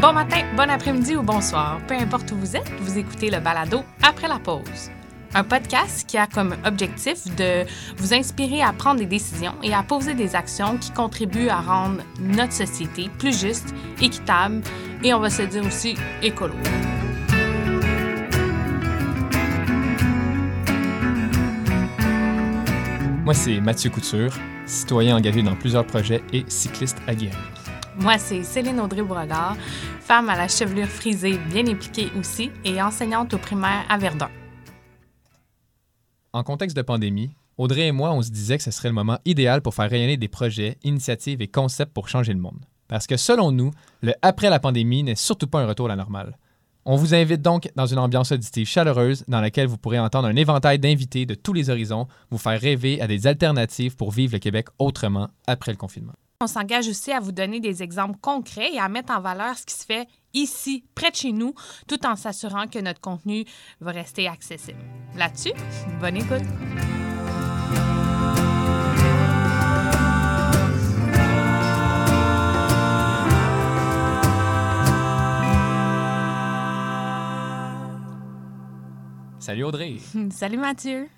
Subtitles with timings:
[0.00, 3.82] Bon matin, bon après-midi ou bonsoir, peu importe où vous êtes, vous écoutez le balado
[4.02, 4.90] après la pause.
[5.34, 7.64] Un podcast qui a comme objectif de
[7.96, 12.02] vous inspirer à prendre des décisions et à poser des actions qui contribuent à rendre
[12.18, 14.62] notre société plus juste, équitable
[15.04, 16.54] et on va se dire aussi écolo.
[23.30, 24.34] Moi, c'est Mathieu Couture,
[24.66, 27.38] citoyen engagé dans plusieurs projets et cycliste aguerri.
[27.96, 29.56] Moi, c'est Céline Audrey-Beauregard,
[30.00, 34.30] femme à la chevelure frisée bien impliquée aussi et enseignante au primaire à Verdun.
[36.32, 39.20] En contexte de pandémie, Audrey et moi, on se disait que ce serait le moment
[39.24, 42.58] idéal pour faire rayonner des projets, initiatives et concepts pour changer le monde.
[42.88, 43.70] Parce que selon nous,
[44.02, 46.36] le après la pandémie n'est surtout pas un retour à la normale.
[46.86, 50.36] On vous invite donc dans une ambiance auditive chaleureuse dans laquelle vous pourrez entendre un
[50.36, 54.38] éventail d'invités de tous les horizons, vous faire rêver à des alternatives pour vivre le
[54.38, 56.14] Québec autrement après le confinement.
[56.40, 59.66] On s'engage aussi à vous donner des exemples concrets et à mettre en valeur ce
[59.66, 61.54] qui se fait ici, près de chez nous,
[61.86, 63.44] tout en s'assurant que notre contenu
[63.80, 64.80] va rester accessible.
[65.16, 65.52] Là-dessus,
[66.00, 66.46] bonne écoute.
[79.50, 79.96] Salut Audrey!
[80.30, 81.08] Salut Mathieu!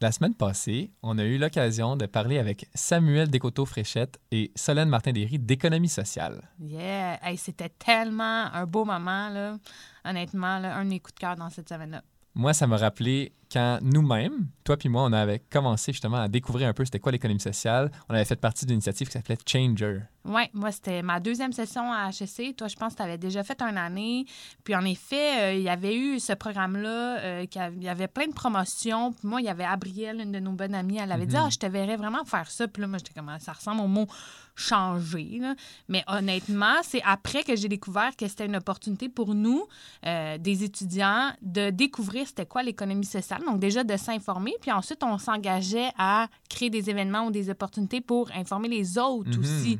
[0.00, 5.38] La semaine passée, on a eu l'occasion de parler avec Samuel Descoteaux-Fréchette et Solène Martin-Derry
[5.38, 6.48] d'économie sociale.
[6.58, 7.18] Yeah!
[7.22, 9.58] Hey, C'était tellement un beau moment, là.
[10.06, 12.02] honnêtement, là, un de mes coups de cœur dans cette semaine-là.
[12.34, 16.68] Moi, ça m'a rappelé quand nous-mêmes, toi puis moi, on avait commencé justement à découvrir
[16.68, 17.90] un peu c'était quoi l'économie sociale.
[18.08, 20.00] On avait fait partie d'une initiative qui s'appelait Changer.
[20.24, 22.56] Oui, moi, c'était ma deuxième session à HEC.
[22.56, 24.24] Toi, je pense que tu avais déjà fait une année.
[24.62, 28.06] Puis, en effet, euh, il y avait eu ce programme-là, euh, qui il y avait
[28.06, 29.12] plein de promotions.
[29.12, 31.42] Puis, moi, il y avait Abrielle, une de nos bonnes amies, elle avait dit Mhm.
[31.46, 32.68] Ah, je te verrais vraiment faire ça.
[32.68, 34.06] Puis là, moi, j'étais comme Ah, Ça ressemble au mot
[34.54, 35.38] changer.
[35.40, 35.54] là.
[35.88, 39.66] Mais honnêtement, c'est après que j'ai découvert que c'était une opportunité pour nous,
[40.06, 43.41] euh, des étudiants, de découvrir c'était quoi l'économie sociale.
[43.46, 44.54] Donc, déjà, de s'informer.
[44.60, 49.30] Puis ensuite, on s'engageait à créer des événements ou des opportunités pour informer les autres
[49.30, 49.40] Mhm.
[49.40, 49.78] aussi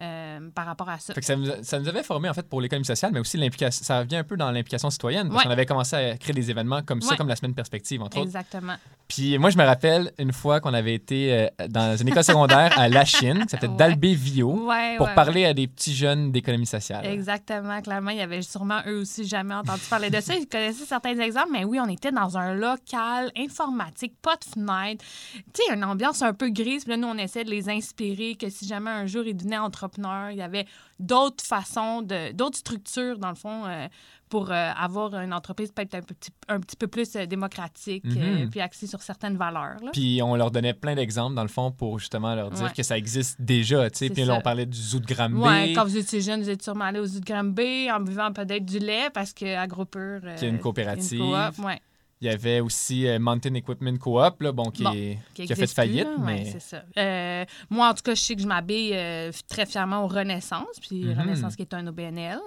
[0.00, 1.14] euh, par rapport à ça.
[1.14, 3.36] Fait que ça, nous, ça nous avait formé en fait pour l'économie sociale, mais aussi
[3.36, 3.84] l'implication.
[3.84, 5.28] Ça revient un peu dans l'implication citoyenne.
[5.28, 5.44] Parce Ouais.
[5.44, 8.26] qu'on avait commencé à créer des événements comme ça, comme la semaine perspective, entre autres.
[8.26, 8.74] Exactement.
[9.06, 12.76] Puis moi, je me rappelle une fois qu'on avait été euh, dans une école secondaire
[12.78, 13.76] à La Chine, s'appelait Ouais.
[13.76, 14.68] Dalbé Vio,
[14.98, 17.04] pour parler à des petits jeunes d'économie sociale.
[17.06, 17.80] Exactement.
[17.82, 20.34] Clairement, il y avait sûrement eux aussi jamais entendu parler de ça.
[20.34, 25.04] Ils connaissaient certains exemples, mais oui, on était dans un local informatique, pas de fenêtre.
[25.52, 26.84] Tu sais, une ambiance un peu grise.
[26.84, 29.58] Puis là, nous, on essaie de les inspirer que si jamais un jour ils devenaient
[29.84, 30.66] entrepreneurs, il y avait
[30.98, 33.86] d'autres façons, de, d'autres structures, dans le fond, euh,
[34.30, 38.50] pour euh, avoir une entreprise peut-être un petit, un petit peu plus euh, démocratique, Mhm.
[38.50, 39.76] puis axée sur certaines valeurs.
[39.82, 39.90] là.
[39.92, 42.72] Puis on leur donnait plein d'exemples, dans le fond, pour justement leur dire Ouais.
[42.76, 43.88] que ça existe déjà.
[43.90, 45.36] Puis là, on parlait du zoo de Granby.
[45.36, 48.32] Ouais, quand vous étiez jeune, vous êtes sûrement allé aux zoo de Granby en buvant
[48.32, 50.20] peut-être du lait parce que AgroPure.
[50.24, 51.20] euh, Qui est une coopérative.
[51.20, 51.80] une coop, ouais,
[52.24, 55.52] Il y avait aussi euh, Mountain Equipment Co-op, là, bon, qui, Bon, est- qui qui
[55.52, 56.16] a fait faillite, là.
[56.16, 56.82] Ouais, mais c'est ça.
[56.96, 60.80] Euh, moi, en tout cas, je sais que je m'habille euh, très fièrement au Renaissance,
[60.80, 61.20] puis Mhm.
[61.20, 62.38] Renaissance qui est un OBNL.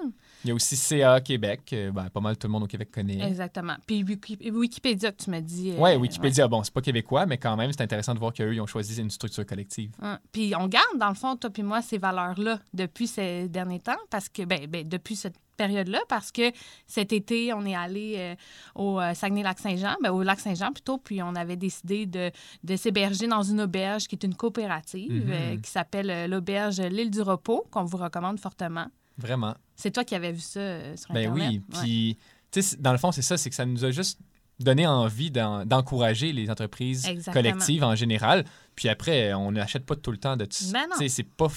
[0.43, 3.21] il y a aussi CA Québec, ben, pas mal tout le monde au Québec connaît.
[3.21, 3.75] Exactement.
[3.85, 5.73] Puis Wiki- Wikipédia, que tu m'as dit.
[5.77, 8.61] Ouais, Wikipédia, bon, c'est pas québécois, mais quand même, c'est intéressant de voir qu'eux, ils
[8.61, 9.91] ont choisi une structure collective.
[10.01, 10.17] Hein.
[10.31, 13.97] Puis on garde, dans le fond, toi puis moi, ces valeurs-là depuis ces derniers temps,
[14.09, 16.51] parce que, ben, ben, depuis cette période-là, parce que
[16.85, 18.35] cet été, on est allé euh,
[18.75, 22.31] au euh, Saguenay-Lac-Saint-Jean, ben, au Lac-Saint-Jean plutôt, puis on avait décidé de,
[22.63, 25.31] de s'héberger dans une auberge qui est une coopérative Mhm.
[25.31, 28.87] euh, qui s'appelle l'auberge L'île du Repos, qu'on vous recommande fortement.
[29.17, 29.55] Vraiment.
[29.75, 31.49] C'est toi qui avais vu ça euh, sur Ben Internet.
[31.49, 31.61] oui.
[31.73, 31.79] Ouais.
[31.81, 32.17] Puis,
[32.51, 34.19] tu sais, dans le fond, c'est ça, c'est que ça nous a juste
[34.59, 37.33] donné envie d'en- d'encourager les entreprises Exactement.
[37.33, 38.43] collectives en général.
[38.75, 40.45] Puis après, on n'achète pas tout le temps de.
[40.45, 41.47] Tu Ben c'est pas.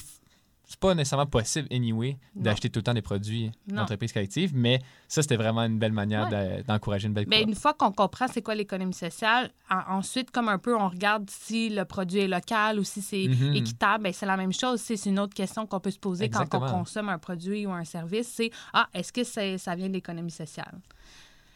[0.72, 3.78] C'est pas nécessairement possible, anyway, d'acheter tout le temps des produits Non.
[3.78, 6.62] d'entreprises collectives, mais ça, c'était vraiment une belle manière Ouais.
[6.62, 7.34] d'encourager une belle coop.
[7.34, 11.28] une fois qu'on comprend c'est quoi l'économie sociale, en- ensuite, comme un peu, on regarde
[11.28, 13.54] si le produit est local ou si c'est Mhm.
[13.56, 14.04] équitable.
[14.04, 14.80] Ben, c'est la même chose.
[14.80, 17.84] C'est une autre question qu'on peut se poser quand on consomme un produit ou un
[17.84, 18.28] service.
[18.28, 20.78] C'est Ah, est-ce que ça vient de l'économie sociale?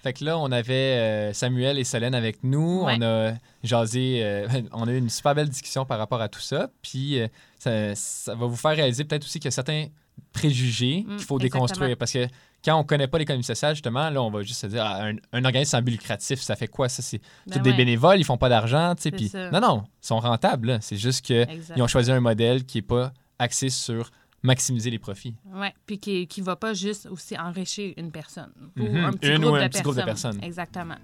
[0.04, 2.84] Fait que là, on avait euh, Samuel et Solène avec nous.
[2.84, 2.96] Ouais.
[2.98, 6.42] On a jasé, euh, on a eu une super belle discussion par rapport à tout
[6.42, 6.68] ça.
[6.82, 7.26] Puis euh,
[7.58, 9.86] ça, ça va vous faire réaliser peut-être aussi qu'il y a certains
[10.34, 11.64] préjugés Mm, qu'il faut exactement.
[11.64, 11.96] déconstruire.
[11.96, 12.28] Parce que
[12.62, 15.14] quand on connaît pas l'économie sociale, justement, là, on va juste se dire, ah, un,
[15.32, 16.90] un organisme sans but lucratif, ça fait quoi?
[16.90, 20.20] Ça, c'est Ben tous des bénévoles, ils font pas d'argent, Puis non, non, ils sont
[20.20, 20.76] rentables.
[20.82, 21.46] C'est juste qu'ils
[21.82, 24.10] ont choisi un modèle qui est pas axé sur
[24.44, 25.35] maximiser les profits.
[25.52, 28.52] Oui, puis qui ne va pas juste aussi enrichir une personne.
[28.79, 29.05] Ou Mhm.
[29.05, 30.32] un petit, Une groupe, ou de un petit groupe de personnes.
[30.37, 30.44] personnes.
[30.49, 30.96] Exactement.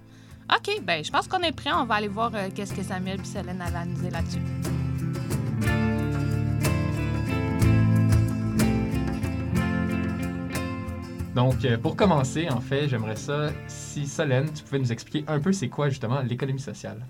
[0.55, 1.71] OK, ben je pense qu'on est prêt.
[1.73, 4.39] On va aller voir euh, qu'est-ce que Samuel et Solène avaient à nous dire là-dessus.
[11.35, 13.51] Donc, euh, pour commencer, en fait, j'aimerais ça,
[13.91, 17.05] si Solène, tu pouvais nous expliquer un peu c'est quoi justement l'économie sociale?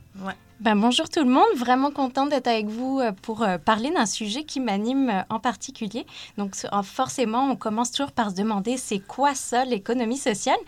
[0.59, 4.05] Ben, bonjour tout le monde, vraiment contente d'être avec vous euh, pour euh, parler d'un
[4.05, 6.05] sujet qui m'anime euh, en particulier.
[6.37, 10.59] Donc so- forcément, on commence toujours par se demander c'est quoi ça l'économie sociale?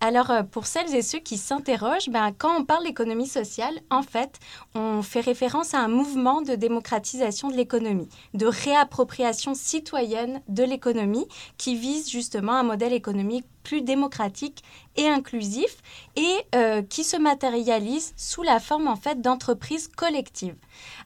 [0.00, 4.38] Alors pour celles et ceux qui s'interrogent, ben, quand on parle d'économie sociale, en fait,
[4.74, 11.26] on fait référence à un mouvement de démocratisation de l'économie, de réappropriation citoyenne de l'économie
[11.56, 14.62] qui vise justement un modèle économique plus démocratique
[14.96, 15.76] et inclusif
[16.16, 20.56] et euh, qui se matérialise sous la forme en fait d'entreprises collectives.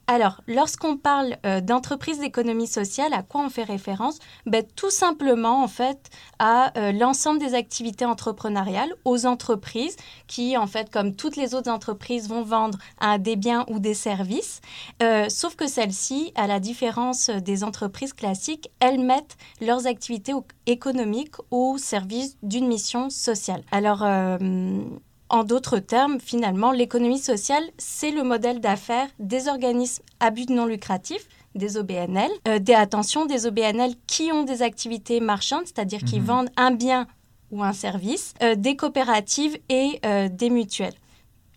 [0.07, 4.19] Alors, lorsqu'on parle euh, d'entreprise d'économie sociale, à quoi on fait référence?
[4.47, 9.97] Ben, Tout simplement en fait à euh, l'ensemble des activités entrepreneuriales, aux entreprises
[10.27, 12.79] qui en fait, comme toutes les autres entreprises, vont vendre
[13.21, 14.61] des biens ou des services,
[15.03, 20.33] Euh, sauf que celles-ci, à la différence des entreprises classiques, elles mettent leurs activités
[20.67, 23.63] économiques au service d'une mission sociale.
[23.71, 24.39] Alors, euh,
[25.33, 30.67] en d'autres termes, finalement, l'économie sociale, c'est le modèle d'affaires des organismes à but non
[30.67, 36.21] lucratif, des OBNL, euh, des, attention, des OBNL qui ont des activités marchandes, c'est-à-dire qui
[36.21, 36.27] Mhm.
[36.27, 37.07] vendent un bien
[37.51, 40.95] ou un service, euh, des coopératives et euh, des mutuelles.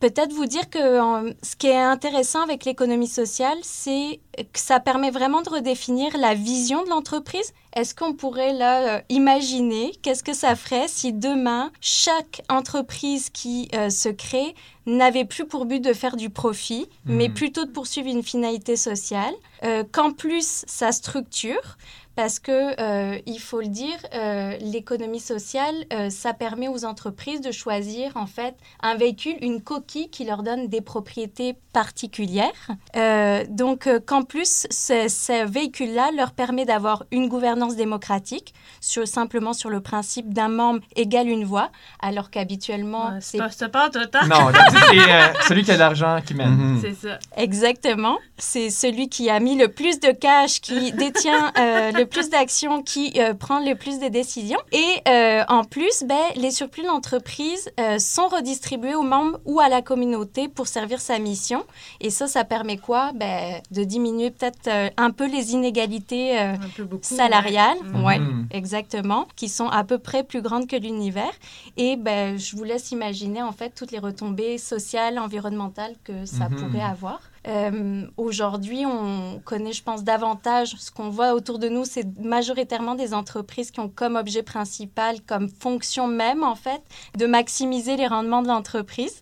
[0.02, 4.80] Peut-être vous dire que en- ce qui est intéressant avec l'économie sociale, c'est que ça
[4.82, 7.54] permet vraiment de redéfinir la vision de l'entreprise.
[7.76, 13.70] Est-ce qu'on pourrait là euh, imaginer qu'est-ce que ça ferait si demain chaque entreprise qui
[13.74, 14.54] euh, se crée
[14.86, 17.34] n'avait plus pour but de faire du profit, mais Mhm.
[17.34, 19.34] plutôt de poursuivre une finalité sociale,
[19.64, 21.78] euh, qu'en plus ça structure,
[22.16, 27.42] parce que euh, il faut le dire, euh, l'économie sociale, euh, ça permet aux entreprises
[27.42, 32.52] de choisir en fait un véhicule, une coquille qui leur donne des propriétés particulières.
[32.96, 39.08] Euh, donc euh, qu'en plus ce, ce véhicule-là leur permet d'avoir une gouvernance démocratique, sur,
[39.08, 41.70] simplement sur le principe d'un membre égale une voix,
[42.02, 44.26] alors qu'habituellement Ouais, c'est c'est pas, c'est pas le temps.
[44.28, 46.50] Non, c'est euh, celui qui a de l'argent qui mène.
[46.50, 46.80] Mhm.
[46.82, 47.20] C'est ça.
[47.36, 48.18] Exactement.
[48.38, 52.82] C'est celui qui a mis le plus de cash, qui détient euh, le plus d'actions,
[52.84, 54.60] qui euh, prend le plus de décisions.
[54.72, 59.70] Et euh, en plus, ben, les surplus d'entreprise euh, sont redistribués aux membres ou à
[59.70, 61.64] la communauté pour servir sa mission.
[62.00, 63.12] Et ça, ça permet quoi?
[63.14, 67.04] Ben, De diminuer peut-être euh, un peu les inégalités euh, Un peu beaucoup.
[67.04, 67.78] salariales.
[67.96, 68.04] ouais.
[68.06, 68.20] Ouais.
[68.52, 71.32] Exactement, qui sont à peu près plus grandes que l'univers.
[71.78, 76.50] Et ben, je vous laisse imaginer en fait toutes les retombées sociales, environnementales que ça
[76.50, 76.56] Mhm.
[76.58, 77.20] pourrait avoir.
[77.48, 82.96] Euh, Aujourd'hui, on connaît, je pense, davantage ce qu'on voit autour de nous, c'est majoritairement
[82.96, 86.82] des entreprises qui ont comme objet principal, comme fonction même en fait,
[87.18, 89.22] de maximiser les rendements de l'entreprise.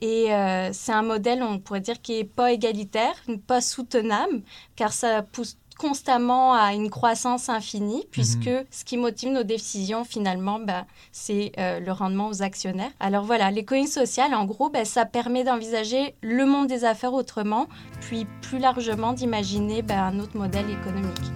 [0.00, 3.14] Et euh, c'est un modèle, on pourrait dire, qui n'est pas égalitaire,
[3.46, 4.42] pas soutenable,
[4.76, 10.58] car ça pousse constamment à une croissance infinie, puisque ce qui motive nos décisions, finalement,
[10.58, 12.90] ben, c'est euh, le rendement aux actionnaires.
[13.00, 17.66] Alors voilà, l'économie sociale, en gros, ben, ça permet d'envisager le monde des affaires autrement,
[18.00, 21.32] puis plus largement d'imaginer ben, un autre modèle économique.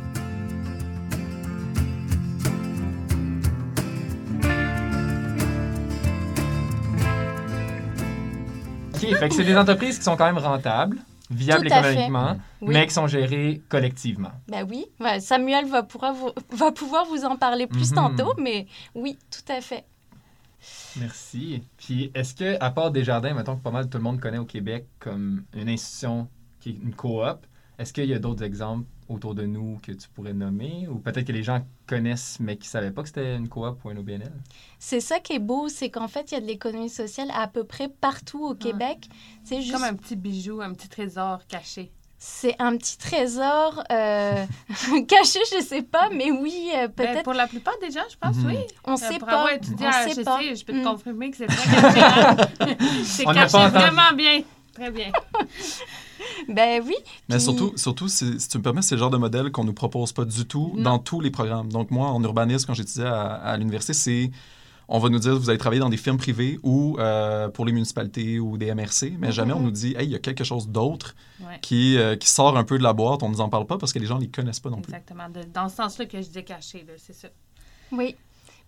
[8.94, 10.98] OK, fait que c'est des entreprises qui sont quand même rentables,
[11.30, 12.74] viables économiquement, Oui.
[12.74, 14.32] mais qui sont gérées collectivement.
[14.48, 17.96] Ben oui, Ouais, Samuel va pouvoir, vous, va pouvoir vous en parler plus Mhm.
[17.96, 19.84] tantôt, mais oui, tout à fait.
[20.96, 21.62] Merci.
[21.76, 24.44] Puis, est-ce que, à part Desjardins, mettons que pas mal tout le monde connaît au
[24.44, 26.28] Québec comme une institution
[26.60, 27.46] qui est une coop,
[27.78, 30.86] est-ce qu'il y a d'autres exemples autour de nous que tu pourrais nommer?
[30.88, 33.84] Ou peut-être que les gens connaissent mais qui ne savaient pas que c'était une coop
[33.84, 34.32] ou un OBNL?
[34.78, 37.48] C'est ça qui est beau, c'est qu'en fait, il y a de l'économie sociale à
[37.48, 39.08] peu près partout au Québec.
[39.44, 41.90] C'est juste Comme un petit bijou, un petit trésor caché.
[42.20, 44.44] C'est un petit trésor euh,
[45.08, 47.22] caché, je sais pas, mais oui, euh, Ben, peut-être.
[47.22, 48.46] pour la plupart des gens, je pense, Mhm.
[48.46, 48.56] oui.
[48.84, 49.34] on Euh, sait pour pas.
[49.36, 50.40] avoir étudié On à sait HEC, pas.
[50.42, 50.82] je peux te Mm.
[50.84, 52.00] confirmer que c'est très caché.
[52.00, 52.76] hein.
[53.04, 54.42] c'est caché vraiment bien.
[54.74, 55.12] Très bien.
[56.48, 56.94] Ben oui.
[57.28, 59.62] Mais Puis- surtout, surtout si, si tu me permets, c'est le genre de modèle qu'on
[59.62, 60.82] ne nous propose pas du tout Non.
[60.82, 61.70] dans tous les programmes.
[61.70, 64.30] Donc, moi, en urbanisme, quand j'étudiais à, à l'université, c'est.
[64.90, 67.72] On va nous dire, vous allez travailler dans des firmes privées ou euh, pour les
[67.72, 69.64] municipalités ou des MRC, mais jamais on Mhm.
[69.66, 71.58] nous dit, hey, il y a quelque chose d'autre Ouais.
[71.60, 73.76] qui, euh, qui sort un peu de la boîte, on ne nous en parle pas
[73.76, 74.90] parce que les gens ne les connaissent pas non plus.
[74.94, 75.28] Exactement.
[75.28, 77.28] De- dans ce sens-là que je dis caché, c'est ça.
[77.92, 78.16] Oui.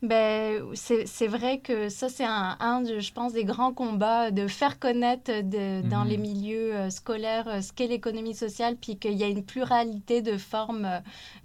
[0.03, 4.31] Ben, c'est c'est vrai que ça, c'est un, un de, je pense, des grands combats
[4.31, 6.09] de faire connaître de, dans Mhm.
[6.09, 10.23] les milieux euh, scolaires euh, ce qu'est l'économie sociale, puis qu'il y a une pluralité
[10.23, 10.89] de formes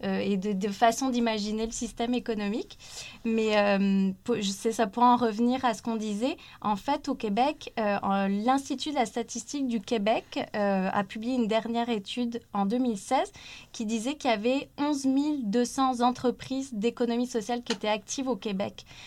[0.06, 2.78] euh, et de, de façons d'imaginer le système économique.
[3.26, 7.74] Mais euh, sais, ça pour en revenir à ce qu'on disait, en fait, au Québec,
[7.78, 13.34] euh, l'Institut de la statistique du Québec euh, a publié une dernière étude en 2016
[13.74, 15.08] qui disait qu'il y avait 11
[15.44, 18.45] 200 entreprises d'économie sociale qui étaient actives au Québec.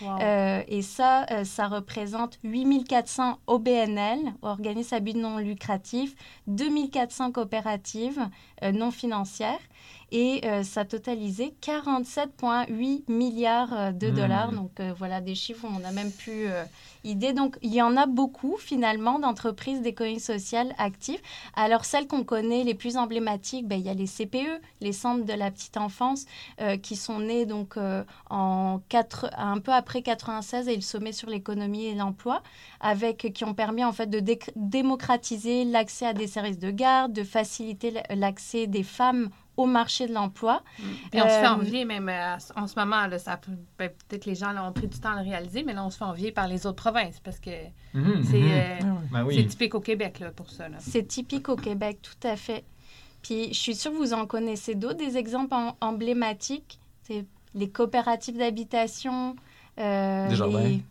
[0.01, 0.19] Wow.
[0.21, 6.15] Euh, et ça, euh, ça représente 8400 OBNL, organismes à but non lucratif,
[6.47, 8.29] 2400 coopératives
[8.63, 9.61] euh, non financières.
[10.11, 14.15] Et euh, ça totalisait 47,8 milliards euh, de Hmm.
[14.15, 14.53] dollars.
[14.53, 16.65] Donc euh, voilà des chiffres où on a même plus euh,
[17.05, 17.33] idée.
[17.35, 21.21] Donc il y en a beaucoup finalement d'entreprises d'économie sociale actives.
[21.55, 25.25] Alors celles qu'on connaît, les plus emblématiques, ben, il y a les CPE, les centres
[25.27, 26.25] de la petite enfance,
[26.61, 27.77] euh, qui sont nés donc
[28.31, 32.43] en quatre, un peu après 96 et le sommet sur l'économie et l'emploi,
[32.81, 37.13] avec qui ont permis en fait de dé- démocratiser l'accès à des services de garde,
[37.13, 40.63] de faciliter l'accès des femmes au marché de l'emploi.
[41.11, 43.07] Puis on se fait Euh, envier même euh, en ce moment.
[43.09, 45.29] Là, ça, peut- ben, peut-être que les gens là, ont pris du temps à le
[45.29, 47.51] réaliser, mais là, on se fait envier par les autres provinces parce que
[47.93, 48.51] Mhm, c'est mhm.
[48.51, 48.79] euh,
[49.13, 50.69] Ben c'est typique au Québec là, pour ça.
[50.69, 50.77] Là.
[50.81, 52.65] C'est typique au Québec, tout à fait.
[53.21, 56.79] Puis je suis sûre que vous en connaissez d'autres, des exemples em- emblématiques.
[57.03, 59.35] C'est les coopératives d'habitation.
[59.81, 60.83] euh, les-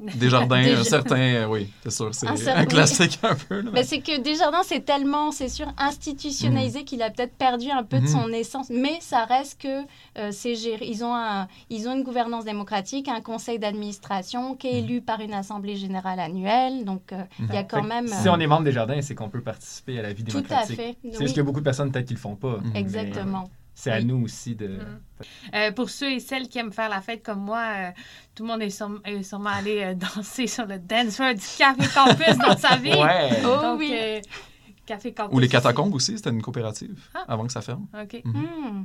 [0.16, 2.68] Des jardins, Des un certain, euh, oui, c'est sûr, c'est Un certain- un oui.
[2.68, 3.60] classique un peu.
[3.60, 7.82] là, mais- c'est que Desjardins, c'est tellement, c'est sûr, institutionnalisé qu'il a peut-être perdu un
[7.84, 8.08] peu de Mhm.
[8.08, 8.70] son essence.
[8.70, 9.82] Mais ça reste que
[10.18, 10.86] euh, c'est géré.
[10.86, 14.84] Ils ont, un, ils ont une gouvernance démocratique, un conseil d'administration qui est Mhm.
[14.84, 16.84] élu par une assemblée générale annuelle.
[16.84, 18.08] Donc, euh, il y a Fait quand que même...
[18.08, 20.38] Si euh, on est membre des jardins, c'est qu'on peut participer à la vie tout
[20.38, 20.76] à démocratique.
[20.76, 20.96] fait.
[21.12, 22.58] C'est oui, y a beaucoup de personnes peut-être qui le font pas.
[22.58, 22.70] Mhm.
[22.74, 22.80] mais
[23.76, 24.68] C'est à nous aussi de.
[24.68, 25.00] Mhm.
[25.54, 27.90] Euh, pour ceux et celles qui aiment faire la fête comme moi, euh,
[28.34, 31.40] tout le monde est, sûrement- est sûrement allé euh, danser sur le dance floor du
[31.58, 32.90] Café Campus dans sa vie.
[32.94, 33.30] Ouais.
[33.44, 33.90] Oh Donc, oui.
[33.92, 34.20] euh,
[34.86, 35.34] Café Campus.
[35.34, 37.24] Ou les catacombes aussi, c'était une coopérative Ah.
[37.28, 37.86] avant que ça ferme.
[38.00, 38.20] OK.
[38.24, 38.32] Mhm.
[38.42, 38.84] Hmm.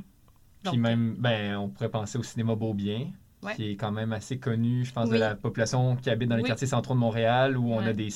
[0.62, 3.06] Puis Donc, même, ben, on pourrait penser au cinéma Beaubien,
[3.42, 3.54] Ouais.
[3.54, 6.42] qui est quand même assez connu, je pense, de la population qui habite dans les
[6.42, 6.48] Oui.
[6.48, 8.12] quartiers centraux de Montréal, où on a des, tu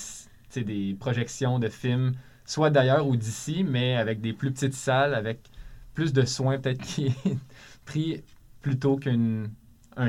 [0.50, 2.12] sais, des projections de films,
[2.44, 5.38] soit d'ailleurs ou d'ici, mais avec des plus petites salles, avec
[5.94, 7.38] plus de soins peut-être qui est
[7.84, 8.22] pris
[8.60, 9.44] plutôt qu'un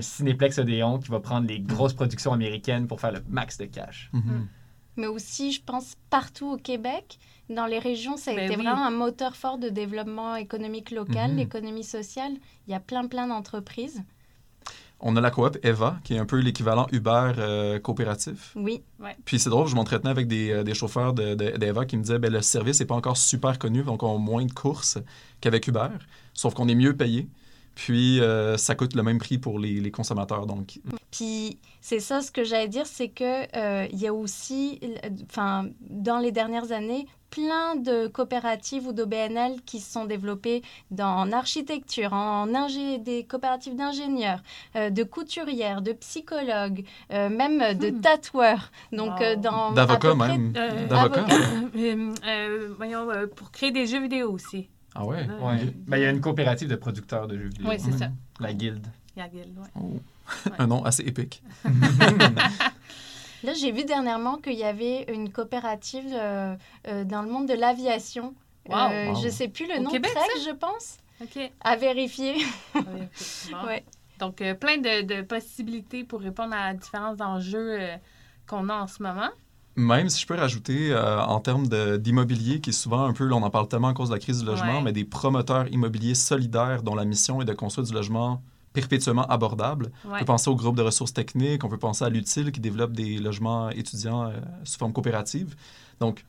[0.01, 4.09] cinéplex Odéon qui va prendre les grosses productions américaines pour faire le max de cash.
[4.13, 4.47] Mhm.
[4.97, 8.63] Mais aussi, je pense, partout au Québec, dans les régions, ça a Ben été oui.
[8.63, 11.37] vraiment un moteur fort de développement économique local, Mhm.
[11.37, 12.31] l'économie sociale.
[12.67, 14.01] Il y a plein, plein d'entreprises.
[15.01, 18.53] On a la coop Eva, qui est un peu l'équivalent Uber euh, coopératif.
[18.55, 18.81] Oui,
[19.25, 22.01] Puis c'est drôle, je m'entretenais avec des, euh, des chauffeurs de- de- d'Eva qui me
[22.01, 24.97] disaient ben, le service n'est pas encore super connu, donc on a moins de courses
[25.41, 25.89] qu'avec Uber,
[26.33, 27.27] sauf qu'on est mieux payé.
[27.75, 30.45] Puis euh, ça coûte le même prix pour les, les consommateurs.
[30.45, 30.79] Donc,
[31.11, 34.79] Puis c'est ça ce que j'allais dire, c'est que euh, il y a aussi,
[35.29, 41.09] enfin, dans les dernières années, plein de coopératives ou d'OBNL qui se sont développées dans
[41.17, 44.41] en architecture, en ingé- des coopératives d'ingénieurs,
[44.77, 47.99] euh, de couturières, de psychologues, euh, même de Hmm.
[47.99, 48.71] tatoueurs.
[48.93, 49.25] Donc Wow.
[49.25, 50.53] euh, dans d'avocats même.
[50.55, 51.25] Euh, D'avocats.
[51.75, 54.69] Euh, euh, voyons, euh, pour créer des jeux vidéo aussi.
[54.95, 55.27] Ah ouais?
[55.41, 55.45] Ouais.
[55.45, 55.73] Ouais.
[55.87, 57.67] Ben, il y a une coopérative de producteurs de jeux vidéo.
[57.67, 58.07] Oui, c'est ça.
[58.39, 58.87] La guilde.
[59.17, 59.67] Il y a Guild, ouais.
[59.81, 59.99] Oh.
[60.57, 61.43] Un nom assez épique.
[63.43, 66.55] Là, j'ai vu dernièrement qu'il y avait une coopérative euh,
[66.87, 68.33] euh, dans le monde de l'aviation.
[68.69, 68.75] Wow.
[68.77, 69.21] Euh, Wow.
[69.23, 71.51] Je sais plus le Au nom, Québec, Trek, je pense, OK.
[71.61, 72.35] à vérifier.
[72.73, 73.65] Bon.
[73.67, 73.83] Ouais.
[74.19, 77.95] Donc, euh, plein de, de possibilités pour répondre à différents enjeux euh,
[78.47, 79.29] qu'on a en ce moment.
[79.77, 83.35] Même si je peux rajouter, euh, en termes d'immobilier, qui est souvent un peu, là,
[83.35, 84.81] on en parle tellement à cause de la crise du logement, Ouais.
[84.83, 88.41] mais des promoteurs immobiliers solidaires dont la mission est de construire du logement
[88.75, 89.91] perpétuellement abordable.
[90.05, 92.91] On peut penser au groupe de ressources techniques, on peut penser à l'utile qui développe
[92.91, 95.55] des logements étudiants euh, sous forme coopérative.
[95.99, 96.23] Donc,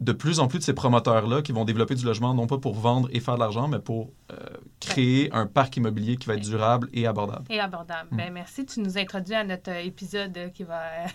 [0.00, 2.74] de plus en plus de ces promoteurs-là qui vont développer du logement, non pas pour
[2.74, 4.36] vendre et faire de l'argent, mais pour euh,
[4.80, 7.44] créer un parc immobilier qui va être durable et abordable.
[7.50, 8.08] Et abordable.
[8.10, 8.16] Mm.
[8.16, 8.64] Ben, merci.
[8.64, 11.06] Tu nous introduis à notre euh, épisode qui va,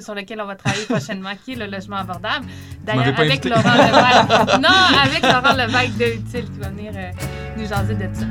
[0.00, 2.46] sur lequel on va travailler prochainement, qui est le logement abordable.
[2.84, 3.48] D'ailleurs, avec invité.
[3.48, 4.60] Laurent Levac.
[4.60, 4.68] non,
[5.02, 7.10] avec Laurent Levac de Utile qui va venir euh,
[7.56, 8.26] nous jaser de ça.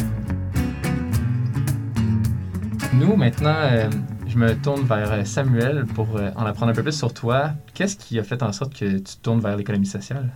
[2.94, 3.90] Nous, maintenant, euh,
[4.28, 7.52] je me tourne vers euh, Samuel pour euh, en apprendre un peu plus sur toi.
[7.74, 10.30] Qu'est-ce qui a fait en sorte que tu te tournes vers l'économie sociale?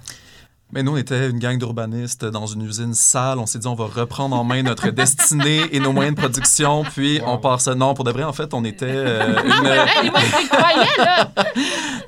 [0.71, 3.39] Mais nous, on était une gang d'urbanistes dans une usine sale.
[3.39, 6.83] On s'est dit, on va reprendre en main notre destinée et nos moyens de production.
[6.83, 7.27] Puis, Wow.
[7.33, 7.75] on part ça.
[7.75, 9.69] Non, pour de vrai, en fait, on était euh, une,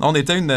[0.00, 0.50] on était une,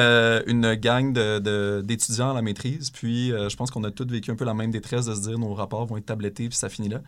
[0.48, 2.90] une gang de- de- d'étudiants à la maîtrise.
[2.90, 5.22] Puis, euh, je pense qu'on a tous vécu un peu la même détresse de se
[5.22, 7.00] dire, nos rapports vont être tablettés, puis ça finit là.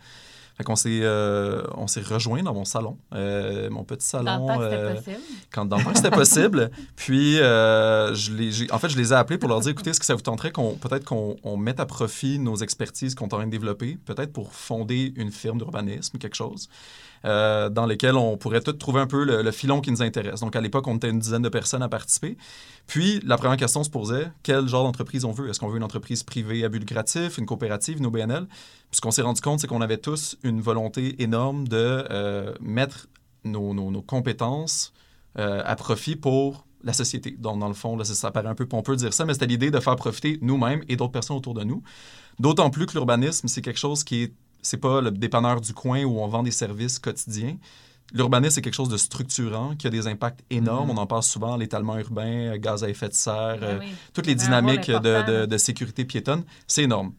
[0.56, 4.46] Fait qu'on s'est, euh, on s'est rejoint dans mon salon, euh, mon petit Dans salon.
[4.46, 5.16] le temps que c'était euh, possible.
[5.52, 6.70] quand dans le temps que c'était possible.
[6.96, 9.98] Puis, je les, j'ai- en fait, je les ai appelés pour leur dire, écoutez, est-ce
[10.00, 13.34] que ça vous tenterait qu'on peut-être qu'on on mette à profit nos expertises qu'on est
[13.34, 16.68] en train de développer, peut-être pour fonder une firme d'urbanisme, quelque chose,
[17.24, 20.40] euh, dans lequel on pourrait tout trouver un peu le, filon qui nous intéresse.
[20.40, 22.36] Donc, à l'époque, on était une dizaine de personnes à participer.
[22.86, 25.48] Puis, la première question se posait, quel genre d'entreprise on veut?
[25.48, 28.46] Est-ce qu'on veut une entreprise privée à but lucratif, une coopérative, une OBNL?
[28.46, 32.52] Puis, ce qu'on s'est rendu compte, c'est qu'on avait tous une volonté énorme de euh,
[32.60, 33.06] mettre
[33.44, 34.92] nos, compétences
[35.38, 37.30] euh, à profit pour la société.
[37.32, 39.46] Donc, dans le fond, là, ça paraît un peu pompeux de dire ça, mais c'était
[39.46, 41.82] l'idée de faire profiter nous-mêmes et d'autres personnes autour de nous.
[42.38, 44.34] D'autant plus que l'urbanisme, c'est quelque chose qui est...
[44.64, 47.56] C'est pas le dépanneur du coin où on vend des services quotidiens.
[48.12, 50.90] L'urbanisme, c'est quelque chose de structurant, qui a des impacts énormes.
[50.90, 50.98] Mhm.
[50.98, 53.94] On en parle souvent, l'étalement urbain, euh, gaz à effet de serre, euh, Ben oui.
[54.12, 57.12] toutes les rôle dynamiques de, important, de- sécurité piétonne, c'est énorme.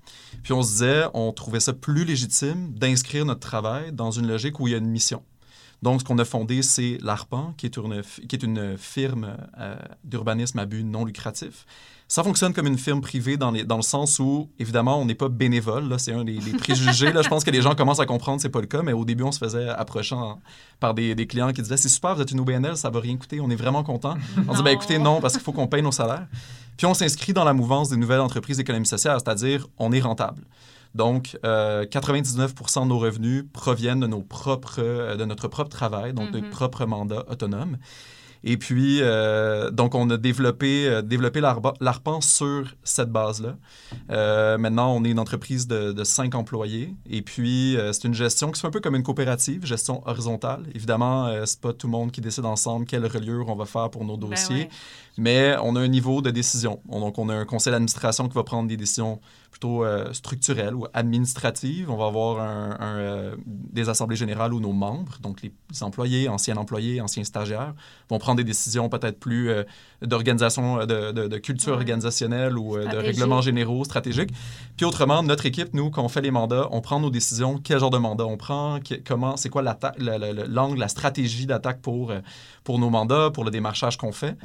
[0.44, 4.60] Puis on se disait, on trouvait ça plus légitime d'inscrire notre travail dans une logique
[4.60, 5.24] où il y a une mission.
[5.82, 9.76] Donc, ce qu'on a fondé, c'est l'ARPAN, qui est une, qui est une firme euh,
[10.04, 11.66] d'urbanisme à but non lucratif.
[12.08, 15.16] Ça fonctionne comme une firme privée dans, les- dans le sens où, évidemment, on n'est
[15.16, 15.92] pas bénévole.
[16.00, 17.12] C'est un des, des préjugés.
[17.12, 17.24] Là.
[17.24, 18.94] Je pense que les gens commencent à comprendre que ce n'est pas le cas, mais
[18.94, 20.40] au début, on se faisait approcher en-
[20.80, 23.18] par des, des clients qui disaient C'est super, vous êtes une OBNL, ça va rien
[23.18, 24.16] coûter, on est vraiment content.
[24.48, 26.28] On dit ben, écoutez, non, parce qu'il faut qu'on paye nos salaires.
[26.78, 30.44] Puis on s'inscrit dans la mouvance des nouvelles entreprises d'économie sociale, c'est-à-dire on est rentable.
[30.94, 36.14] Donc, euh, 99% de nos revenus proviennent de, nos propres, euh, de notre propre travail,
[36.14, 36.50] donc de Mhm.
[36.52, 37.78] propres mandats autonomes.
[38.48, 43.56] Et puis, euh, donc, on a développé, euh, développé l'ARPAN sur cette base-là.
[44.12, 46.94] Euh, maintenant, on est une entreprise de, de cinq employés.
[47.10, 50.04] Et puis, euh, c'est une gestion qui se fait un peu comme une coopérative, gestion
[50.08, 50.64] horizontale.
[50.76, 54.06] Évidemment, c'est pas tout le monde qui décide ensemble quelle reliure on va faire pour
[54.06, 54.56] nos Ben dossiers.
[54.56, 54.70] ouais.
[55.18, 56.82] Mais on a un niveau de décision.
[56.90, 60.86] On- donc, on a un conseil d'administration qui va prendre des décisions plutôt structurelles ou
[60.94, 61.90] administratives.
[61.90, 66.58] On va avoir un- un, des assemblées générales où nos membres, donc les employés, anciens
[66.58, 67.74] employés, anciens stagiaires,
[68.10, 69.64] vont prendre des décisions peut-être plus euh,
[70.02, 71.78] d'organisation, euh, de, de- de culture Ouais.
[71.80, 74.32] organisationnelle ou euh, de règlements généraux, stratégiques.
[74.78, 77.60] Puis autrement, notre équipe, nous, quand on fait les mandats, on prend nos décisions.
[77.64, 78.80] Quel genre de mandat on prend?
[78.80, 82.14] que- comment, c'est quoi l'angle, la stratégie d'attaque pour,
[82.64, 84.36] pour nos mandats, pour le démarchage qu'on fait.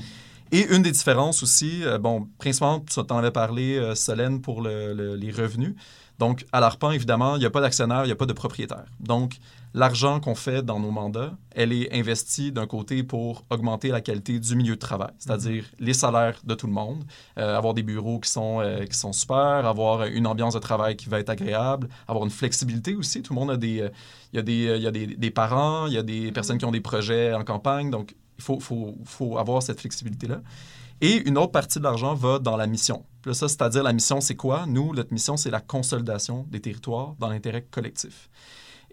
[0.52, 5.14] Et une des différences aussi, bon, principalement, tu en avais parlé, Solène, pour le- le-
[5.14, 5.74] les revenus.
[6.18, 8.85] Donc, à l'ARPAN, évidemment, il n'y a pas d'actionnaire, il n'y a pas de propriétaire.
[8.98, 9.37] Donc,
[9.74, 14.38] l'argent qu'on fait dans nos mandats, elle est investie d'un côté pour augmenter la qualité
[14.38, 17.04] du milieu de travail, c'est-à-dire les salaires de tout le monde,
[17.38, 20.96] euh, avoir des bureaux qui sont, euh, qui sont super, avoir une ambiance de travail
[20.96, 23.22] qui va être agréable, avoir une flexibilité aussi.
[23.22, 23.80] Tout le monde a des...
[23.80, 23.90] euh,
[24.33, 26.70] y a, des, y a des, des parents, il y a des personnes qui ont
[26.70, 30.40] des projets en campagne, donc il faut, faut, faut avoir cette flexibilité-là.
[31.02, 33.04] Et une autre partie de l'argent va dans la mission.
[33.24, 34.66] Là, ça, c'est-à-dire la mission, c'est quoi?
[34.66, 38.28] Nous, notre mission, c'est la consolidation des territoires dans l'intérêt collectif.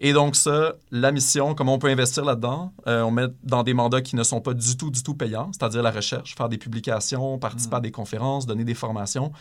[0.00, 2.72] Et donc ça, la mission, comment on peut investir là-dedans?
[2.86, 5.50] Euh, on met dans des mandats qui ne sont pas du tout, du tout payants,
[5.52, 9.32] c'est-à-dire la recherche, faire des publications, participer à des conférences, donner des formations.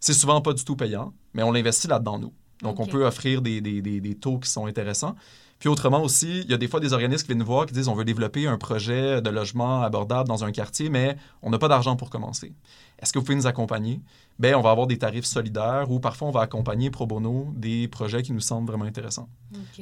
[0.00, 2.32] C'est souvent pas du tout payant, mais on l'investit là-dedans, nous.
[2.60, 5.16] Donc, on peut offrir des, des- des- des taux qui sont intéressants.
[5.62, 7.72] Puis autrement aussi, il y a des fois des organismes qui viennent nous voir qui
[7.72, 11.58] disent on veut développer un projet de logement abordable dans un quartier, mais on n'a
[11.60, 12.52] pas d'argent pour commencer.
[12.98, 14.00] Est-ce que vous pouvez nous accompagner?
[14.40, 17.86] Bien, on va avoir des tarifs solidaires ou parfois on va accompagner pro bono des
[17.86, 19.28] projets qui nous semblent vraiment intéressants.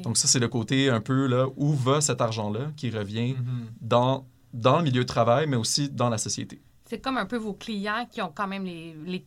[0.02, 3.66] Donc ça, c'est le côté un peu là, où va cet argent-là qui revient Mhm.
[3.80, 6.60] dans, dans le milieu de travail, mais aussi dans la société.
[6.84, 9.26] C'est comme un peu vos clients qui ont quand même les, les-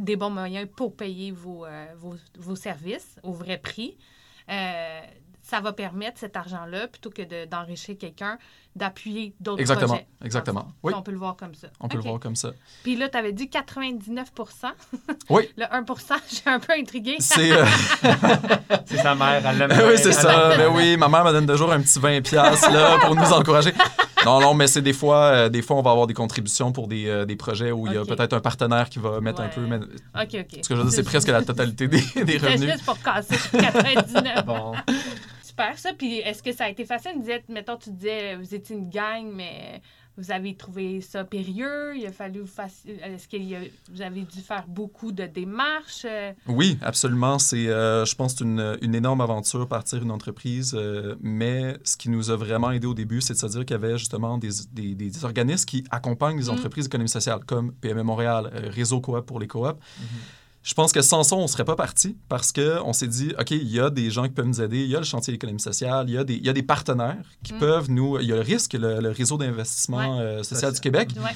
[0.00, 3.96] des bons moyens pour payer vos, euh, vos, vos services au vrai prix.
[4.50, 5.00] Euh,
[5.52, 8.38] ça va permettre cet argent-là, plutôt que de- d'enrichir quelqu'un,
[8.74, 10.06] d'appuyer d'autres Exactement, projets.
[10.24, 10.72] exactement.
[10.82, 11.68] Oui, On peut le voir comme ça.
[11.78, 12.52] on peut le voir comme ça.
[12.82, 14.32] Puis là, tu avais dit 99
[15.28, 15.50] Oui.
[15.58, 15.84] Le 1
[16.44, 17.16] j'ai un peu intrigué.
[17.18, 17.52] C'est...
[17.56, 17.66] euh,
[18.86, 19.72] C'est sa mère, elle l'aime.
[19.72, 20.54] oui, c'est ça.
[20.56, 23.74] Mais oui, ma mère me donne toujours un petit 20$ piastres, là, pour nous encourager.
[24.24, 26.88] Non, non, mais c'est des fois, euh, des fois, on va avoir des contributions pour
[26.88, 29.48] des, euh, des projets où il y a peut-être un partenaire qui va mettre un
[29.48, 29.60] peu.
[29.62, 29.82] Mais OK,
[30.14, 30.60] OK.
[30.62, 32.70] ce que je veux dire, c'est presque la totalité des, des C'est revenus.
[32.72, 34.46] juste pour casser 99.
[34.46, 34.72] Bon.
[35.52, 35.92] Super, ça.
[35.92, 37.12] Puis est-ce que ça a été facile?
[37.20, 39.82] Vous êtes, mettons, tu disais, vous étiez une gang, mais
[40.16, 41.94] vous avez trouvé ça périlleux.
[41.94, 43.36] Il a fallu vous faci- Est-ce que
[43.92, 46.06] vous avez dû faire beaucoup de démarches?
[46.06, 46.32] euh?
[46.46, 47.38] Oui, absolument.
[47.38, 50.74] C'est, euh, je pense, que c'est une, une énorme aventure partir une entreprise.
[50.74, 53.72] euh, mais ce qui nous a vraiment aidé au début, c'est de se dire qu'il
[53.74, 56.54] y avait justement des, des- des organismes qui accompagnent les Mm.
[56.54, 59.78] entreprises d'économie sociale, comme PME Montréal, euh, Réseau Coop pour les coops.
[60.62, 63.50] Je pense que sans ça, on ne serait pas parti parce qu'on s'est dit, OK,
[63.50, 65.58] il y a des gens qui peuvent nous aider, il y a le chantier d'économie
[65.60, 67.58] sociale, il y a des, il y a des partenaires qui Mm.
[67.58, 68.18] peuvent nous.
[68.20, 71.10] Il y a le risque, le, le réseau d'investissement euh, social du Québec.
[71.16, 71.30] Ouais.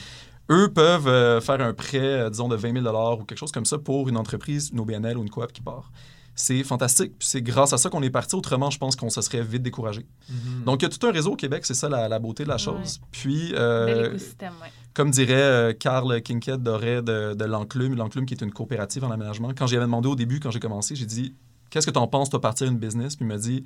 [0.48, 3.64] Eux peuvent euh, faire un prêt, euh, disons, de 20 000 ou quelque chose comme
[3.64, 5.90] ça pour une entreprise, une OBNL ou une coop qui part.
[6.37, 7.18] C'est fantastique.
[7.18, 8.37] Puis c'est grâce à ça qu'on est parti.
[8.37, 10.07] Autrement, je pense qu'on se serait vite découragé.
[10.29, 10.64] Mhm.
[10.64, 12.49] Donc, il y a tout un réseau au Québec, c'est ça la, la beauté de
[12.49, 13.01] la chose.
[13.11, 14.49] Puis, euh, ouais.
[14.92, 16.20] comme dirait euh, Carl
[16.59, 20.09] d'Oré de, de l'Enclume, l'Enclume qui est une coopérative en aménagement, quand j'y avais demandé
[20.09, 21.35] au début, quand j'ai commencé, j'ai dit
[21.70, 23.64] Qu'est-ce que tu en penses, toi, partir une business Puis il m'a dit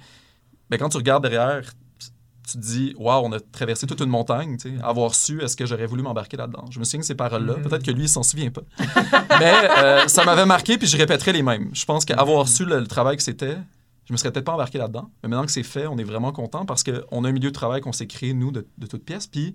[0.70, 1.72] ben, Quand tu regardes derrière,
[2.52, 4.56] tu te dis Waouh, on a traversé toute une montagne.
[4.56, 4.82] tu sais.
[4.82, 7.56] Avoir su, est-ce que j'aurais voulu m'embarquer là-dedans Je me souviens de ces paroles-là.
[7.56, 7.62] Mhm.
[7.62, 8.62] Peut-être que lui, il s'en souvient pas.
[9.40, 11.70] Mais euh, ça m'avait marqué, puis je répéterai les mêmes.
[11.72, 13.58] Je pense qu'avoir su le, le travail que c'était,
[14.06, 15.10] je me serais peut-être pas embarqué là-dedans.
[15.22, 17.54] Mais maintenant que c'est fait, on est vraiment content parce qu'on a un milieu de
[17.54, 19.26] travail qu'on s'est créé, nous, de, de toutes pièces.
[19.26, 19.54] Puis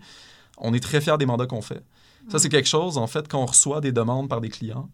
[0.57, 1.83] on est très fiers des mandats qu'on fait.
[2.29, 4.89] Ça, c'est quelque chose, en fait, quand on reçoit des demandes par des clients,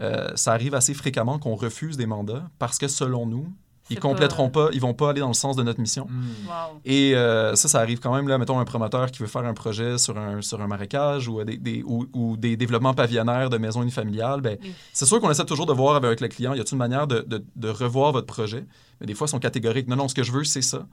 [0.00, 3.52] euh, ça arrive assez fréquemment qu'on refuse des mandats parce que, selon nous,
[3.90, 6.06] ils compléteront pas, ils vont pas aller dans le sens de notre mission.
[6.46, 6.80] Wow.
[6.84, 9.54] Et euh, ça, ça arrive quand même, là, mettons un promoteur qui veut faire un
[9.54, 13.50] projet sur un, sur un marécage ou, euh, des, des- ou, ou des développements pavillonnaires
[13.50, 14.72] de maisons unifamiliales, ben, Oui.
[14.92, 17.20] c'est sûr qu'on essaie toujours de voir avec le client, y a-t-il une manière de,
[17.20, 18.64] de- de revoir votre projet?
[19.00, 19.88] Mais des fois, ils sont catégoriques.
[19.88, 20.86] Non, non, ce que je veux, c'est ça.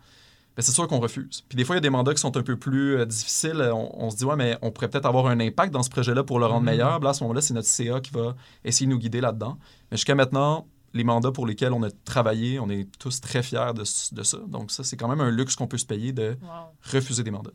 [0.55, 1.43] Ben, c'est sûr qu'on refuse.
[1.47, 3.69] Puis des fois, il y a des mandats qui sont un peu plus euh, difficiles.
[3.71, 6.23] On, on se dit, ouais, mais on pourrait peut-être avoir un impact dans ce projet-là
[6.23, 6.65] pour le rendre Mhm.
[6.71, 6.99] meilleur.
[6.99, 8.33] Là, à ce moment-là, c'est notre CA qui va
[8.65, 9.59] essayer de nous guider là-dedans.
[9.91, 10.65] Mais jusqu'à maintenant,
[10.97, 14.37] les mandats pour lesquels on a travaillé, on est tous très fiers de, ça.
[14.47, 16.49] Donc ça, c'est quand même un luxe qu'on peut se payer de Wow.
[16.91, 17.51] refuser des mandats.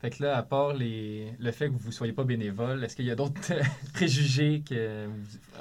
[0.00, 1.32] Fait que là, à part les...
[1.38, 3.40] le fait que vous ne soyez pas bénévole, est-ce qu'il y a d'autres
[3.94, 5.06] préjugés que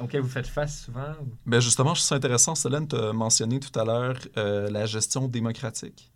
[0.02, 1.12] auxquels vous faites face souvent?
[1.22, 2.54] ou- Ben justement, je trouve ça intéressant.
[2.56, 6.12] Solène t'a mentionné tout à l'heure euh, la gestion démocratique.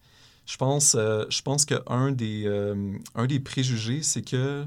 [0.46, 4.66] Je pense, euh, je pense qu'un des, euh, un des préjugés, c'est que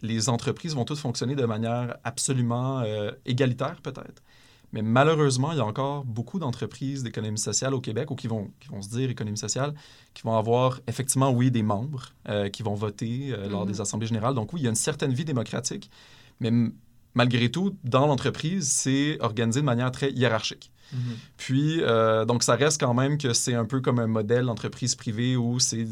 [0.00, 4.22] les entreprises vont toutes fonctionner de manière absolument euh, égalitaire, peut-être.
[4.74, 8.50] Mais malheureusement, il y a encore beaucoup d'entreprises d'économie sociale au Québec ou qui vont,
[8.58, 9.72] qui vont se dire économie sociale,
[10.14, 13.70] qui vont avoir effectivement, oui, des membres euh, qui vont voter euh, lors Mhm.
[13.72, 14.34] des assemblées générales.
[14.34, 15.90] Donc oui, il y a une certaine vie démocratique,
[16.40, 16.50] mais
[17.14, 20.72] malgré tout, dans l'entreprise, c'est organisé de manière très hiérarchique.
[21.36, 24.94] Puis, euh, donc, ça reste quand même que c'est un peu comme un modèle d'entreprise
[24.94, 25.86] privée où c'est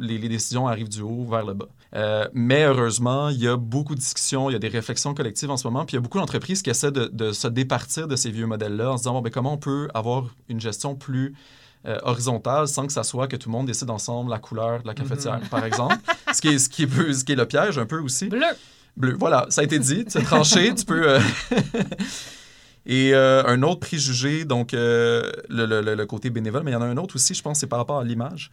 [0.00, 1.68] les, les décisions arrivent du haut vers le bas.
[1.94, 5.50] Euh, mais heureusement, il y a beaucoup de discussions, il y a des réflexions collectives
[5.50, 8.08] en ce moment, puis il y a beaucoup d'entreprises qui essaient de, de se départir
[8.08, 10.94] de ces vieux modèles-là en se disant, bon, ben, comment on peut avoir une gestion
[10.94, 11.34] plus
[11.84, 14.86] euh, horizontale sans que ça soit que tout le monde décide ensemble la couleur de
[14.86, 15.96] la cafetière, par exemple.
[16.32, 18.28] ce, qui est, ce, qui est, peu- ce qui est le piège un peu aussi.
[18.28, 18.40] Bleu.
[18.96, 21.18] Bleu, voilà, ça a été dit, tu as tranché, tu peux...
[22.86, 26.74] Et euh, un autre préjugé, donc euh, le, le- le- le côté bénévole, mais il
[26.74, 28.50] y en a un autre aussi, je pense, c'est par rapport à l'image.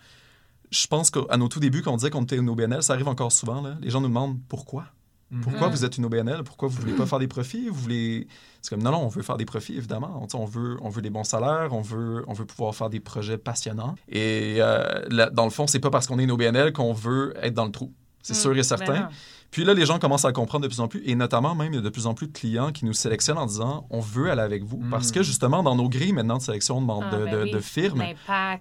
[0.71, 3.07] Je pense qu'à nos tout débuts, quand on disait qu'on était une OBNL, ça arrive
[3.07, 3.75] encore souvent, là.
[3.81, 4.85] les gens nous demandent pourquoi?
[5.31, 5.41] Mhm.
[5.41, 5.73] Pourquoi Mhm.
[5.73, 6.43] vous êtes une OBNL?
[6.43, 7.69] Pourquoi vous voulez pas faire des profits?
[7.69, 8.27] Vous voulez...
[8.61, 10.23] C'est comme, non, non, on veut faire des profits, évidemment.
[10.33, 12.99] On, on veut, on veut des bons salaires, on veut, on veut pouvoir faire des
[12.99, 13.95] projets passionnants.
[14.09, 17.33] Et euh, là, dans le fond, c'est pas parce qu'on est une OBNL qu'on veut
[17.41, 17.93] être dans le trou.
[18.21, 18.35] C'est Mm.
[18.37, 18.99] sûr et Ben certain.
[19.01, 19.07] non.
[19.51, 21.77] Puis là, les gens commencent à comprendre de plus en plus, et notamment même, il
[21.77, 24.29] y a de plus en plus de clients qui nous sélectionnent en disant on veut
[24.29, 24.77] aller avec vous.
[24.77, 24.89] Mm.
[24.91, 27.51] Parce que justement, dans nos grilles maintenant de sélection de, Ah, de, ben de- oui.
[27.51, 28.03] de firmes,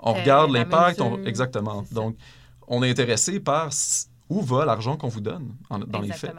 [0.00, 1.00] on euh, regarde la l'impact.
[1.00, 1.22] on-.
[1.24, 1.84] Exactement.
[1.92, 2.16] Donc,
[2.66, 3.70] on est intéressé par
[4.30, 6.34] où va l'argent qu'on vous donne en- dans les faits.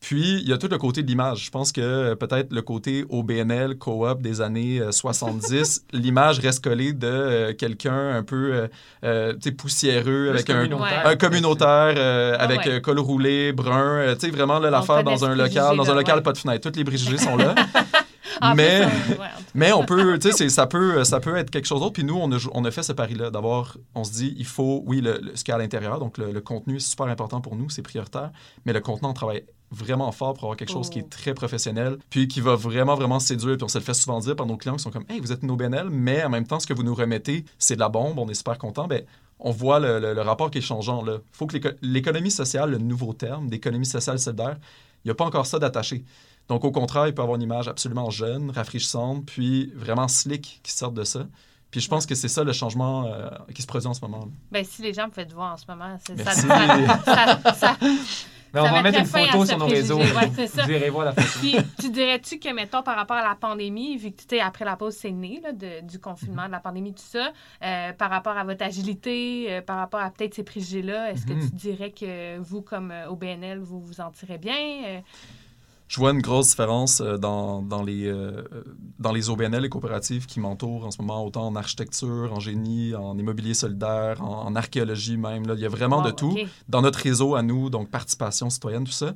[0.00, 1.44] Puis, il y a tout le côté de l'image.
[1.46, 6.62] Je pense que euh, peut-être le côté OBNL, co-op des années euh, 70, l'image reste
[6.62, 8.68] collée de euh, quelqu'un un peu euh,
[9.04, 11.02] euh, tu sais, poussiéreux, Plus avec un, communautaire.
[11.06, 12.68] un communautaire euh, Ah avec ouais.
[12.74, 13.98] euh, col roulé, brun.
[13.98, 16.22] euh, tu sais, vraiment l'affaire dans un local, dans un local ouais.
[16.22, 16.60] pas de fenêtre.
[16.62, 17.54] Toutes les préjugés sont là.
[18.40, 19.20] En mais, ouais, tout
[19.54, 21.94] mais on peut, tu sais, ça peut, ça peut être quelque chose d'autre.
[21.94, 23.30] Puis nous, on a, jou- on a fait ce pari-là.
[23.30, 25.98] D'avoir, on se dit, il faut, oui, le, le- ce qu'il y a à l'intérieur.
[25.98, 28.30] Donc, le, le contenu, c'est super important pour nous, c'est prioritaire.
[28.64, 31.04] Mais le contenu, on travaille vraiment fort pour avoir quelque chose qui Oh.
[31.06, 33.56] est très professionnel, puis qui va vraiment, vraiment séduire.
[33.56, 35.32] Puis on se le fait souvent dire par nos clients qui sont comme, hey, vous
[35.32, 37.88] êtes une OBNL, mais en même temps, ce que vous nous remettez, c'est de la
[37.88, 38.86] bombe, on est super content.
[38.86, 39.02] Ben,
[39.40, 41.04] on voit le, le- le rapport qui est changeant.
[41.06, 44.56] Il faut que l'éco- l'économie sociale, le nouveau terme d'économie sociale solidaire,
[45.04, 46.04] il n'y a pas encore ça d'attaché.
[46.48, 50.72] Donc, au contraire, il peut avoir une image absolument jeune, rafraîchissante, puis vraiment slick qui
[50.72, 51.26] sort de ça.
[51.70, 54.26] Puis je pense que c'est ça le changement euh, qui se produit en ce moment.
[54.50, 56.46] Ben, si les gens pouvaient te voir en ce moment, c'est- ça, Merci.
[57.04, 57.76] ça, ça, ça-
[58.54, 59.98] Mais on va mettre une photo sur nos réseaux.
[59.98, 60.64] Ouais, c'est ça.
[60.64, 61.28] Vous irez voir la photo.
[61.40, 64.64] Puis, tu dirais-tu que, mettons, par rapport à la pandémie, vu que, tu sais, après
[64.64, 67.32] la pause, c'est né, là, de- du confinement, de la pandémie, tout ça,
[67.62, 71.32] euh, par rapport à votre agilité, euh, par rapport à peut-être ces préjugés-là, est-ce que
[71.34, 74.54] tu dirais que vous, comme euh, OBNL, vous vous en tirez bien?
[75.88, 78.42] Je vois une grosse différence euh, dans, dans, les, euh,
[78.98, 82.94] dans les OBNL et coopératives qui m'entourent en ce moment, autant en architecture, en génie,
[82.94, 85.46] en immobilier solidaire, en, en archéologie même.
[85.46, 85.54] Là.
[85.54, 86.34] Il y a vraiment de tout.
[86.68, 89.14] Dans notre réseau à nous, donc participation citoyenne, tout ça,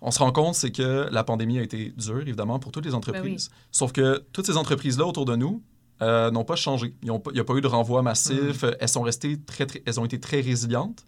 [0.00, 2.94] on se rend compte, c'est que la pandémie a été dure, évidemment, pour toutes les
[2.94, 3.50] entreprises.
[3.72, 5.62] Sauf que toutes ces entreprises-là autour de nous
[6.02, 6.94] euh, n'ont pas changé.
[7.02, 8.64] Il n'y a pas eu de renvoi massif.
[8.80, 11.04] Elles sont restées très, très- elles ont été très résilientes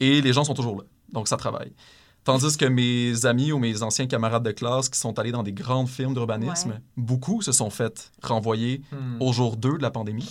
[0.00, 0.84] et les gens sont toujours là.
[1.12, 1.72] Donc, ça travaille.
[2.24, 5.52] Tandis que mes amis ou mes anciens camarades de classe qui sont allés dans des
[5.54, 6.80] grandes firmes d'urbanisme, Ouais.
[6.96, 9.20] beaucoup se sont fait renvoyer Hmm.
[9.20, 10.28] au jour 2 de la pandémie.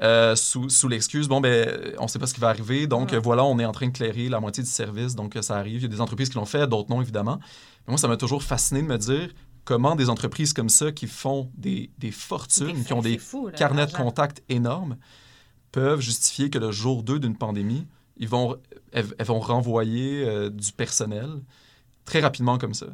[0.00, 3.10] euh, sous, sous l'excuse, bon, ben, on ne sait pas ce qui va arriver, donc
[3.10, 3.18] Ouais.
[3.18, 5.78] voilà, on est en train de clairer la moitié du service, donc ça arrive.
[5.80, 7.40] Il y a des entreprises qui l'ont fait, d'autres non, évidemment.
[7.40, 9.30] Mais moi, ça m'a toujours fasciné de me dire
[9.64, 13.52] comment des entreprises comme ça, qui font des, des fortunes, qui ont des fou, là,
[13.54, 14.96] carnets de contacts énormes,
[15.72, 17.84] peuvent justifier que le jour 2 d'une pandémie,
[18.18, 18.56] ils vont,
[18.92, 21.28] elles, elles vont renvoyer euh, du personnel
[22.04, 22.86] très rapidement comme ça.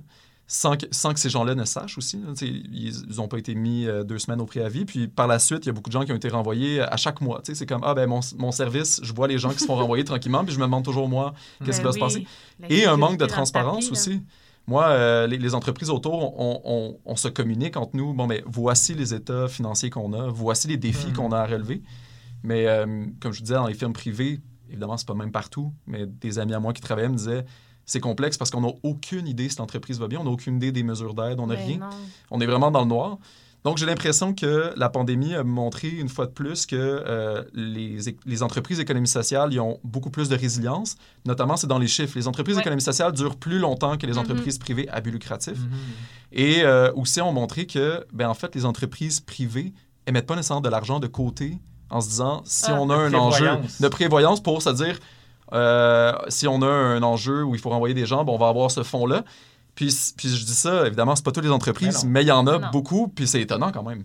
[0.46, 2.20] Sans que, sans que ces gens-là ne sachent aussi.
[2.42, 4.84] ils n'ont pas été mis euh, deux semaines au préavis.
[4.84, 6.98] Puis par la suite, il y a beaucoup de gens qui ont été renvoyés à
[6.98, 7.40] chaque mois.
[7.44, 10.04] C'est comme, ah ben mon, mon service, je vois les gens qui se font renvoyer
[10.04, 11.32] tranquillement, puis je me demande toujours, moi,
[11.64, 12.26] qu'est-ce qui Ben va se passer?
[12.60, 14.20] la Et un manque de transparence aussi.
[14.66, 18.12] Moi, euh, les, les entreprises autour, on, on- on se communique entre nous.
[18.12, 21.12] Bon, mais voici les états financiers qu'on a, voici les défis Mhm.
[21.14, 21.80] qu'on a à relever.
[22.42, 22.84] Mais euh,
[23.20, 24.40] comme je vous disais, dans les firmes privées,
[24.74, 27.44] évidemment, c'est pas même partout, mais des amis à moi qui travaillaient me disaient
[27.86, 30.72] c'est complexe parce qu'on n'a aucune idée si l'entreprise va bien, on n'a aucune idée
[30.72, 31.78] des mesures d'aide, on n'a Ben rien.
[31.78, 31.90] non.
[32.30, 33.18] On est vraiment dans le noir.
[33.62, 38.42] Donc, j'ai l'impression que la pandémie a montré une fois de plus que euh, les,
[38.42, 40.96] entreprises d'économie sociale ils ont beaucoup plus de résilience.
[41.24, 42.12] Notamment, c'est dans les chiffres.
[42.16, 42.60] Les entreprises Ouais.
[42.62, 44.18] d'économie sociale durent plus longtemps que les Mhm.
[44.18, 45.58] entreprises privées à but lucratif.
[45.58, 45.68] Mhm.
[46.32, 49.72] Et euh, aussi, ont montré que, ben, en fait, les entreprises privées
[50.06, 51.58] ne mettent pas nécessairement de l'argent de côté
[51.94, 53.48] en se disant si Ah, on a un enjeu
[53.80, 54.98] de prévoyance pour se dire
[55.52, 58.48] euh, si on a un enjeu où il faut renvoyer des gens, ben, on va
[58.48, 59.24] avoir ce fonds-là.
[59.74, 62.46] Puis, puis je dis ça, évidemment, c'est pas toutes les entreprises, mais il y en
[62.46, 62.68] a Non.
[62.72, 64.04] beaucoup, puis c'est étonnant quand même.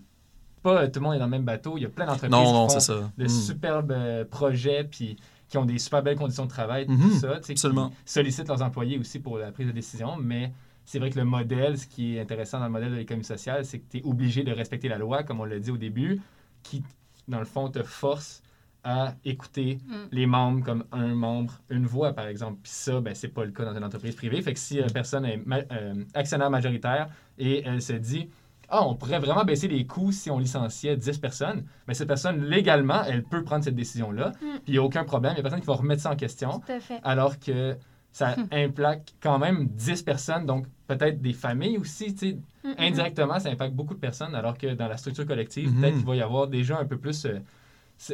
[0.63, 1.77] Pas euh, tout le monde est dans le même bateau.
[1.77, 3.11] Il y a plein d'entreprises Non, qui non, font c'est ça.
[3.17, 3.29] de Mm.
[3.29, 7.35] superbes euh, projets puis qui ont des super belles conditions de travail, tout Mhm, ça,
[7.35, 7.91] sais, qui absolument.
[8.05, 10.51] sollicitent leurs employés aussi pour la prise de décision, mais
[10.85, 13.65] c'est vrai que le modèle, ce qui est intéressant dans le modèle de l'économie sociale,
[13.65, 16.21] c'est que tu es obligé de respecter la loi, comme on l'a dit au début,
[16.61, 16.83] qui,
[17.29, 18.41] dans le fond, te force
[18.83, 19.93] à écouter Mm.
[20.11, 22.59] les membres comme un membre, une voix, par exemple.
[22.63, 24.41] Puis ça, ben, c'est pas le cas dans une entreprise privée.
[24.41, 28.29] Fait que si une personne est ma- euh, actionnaire majoritaire et elle se dit
[28.71, 31.65] ah, on pourrait vraiment baisser les coûts si on licenciait 10 personnes.
[31.87, 34.31] Mais cette personne, légalement, elle peut prendre cette décision-là.
[34.39, 35.31] Puis il n'y a aucun problème.
[35.33, 36.59] Il n'y a personne qui va remettre ça en question.
[36.65, 36.99] Tout à fait.
[37.03, 37.75] Alors que
[38.11, 42.13] ça implique quand même 10 personnes, donc peut-être des familles aussi.
[42.15, 42.37] tu sais.
[42.63, 45.97] Mm, mm, Indirectement, ça impacte beaucoup de personnes, alors que dans la structure collective, peut-être
[45.97, 47.39] qu'il va y avoir déjà un peu plus, euh,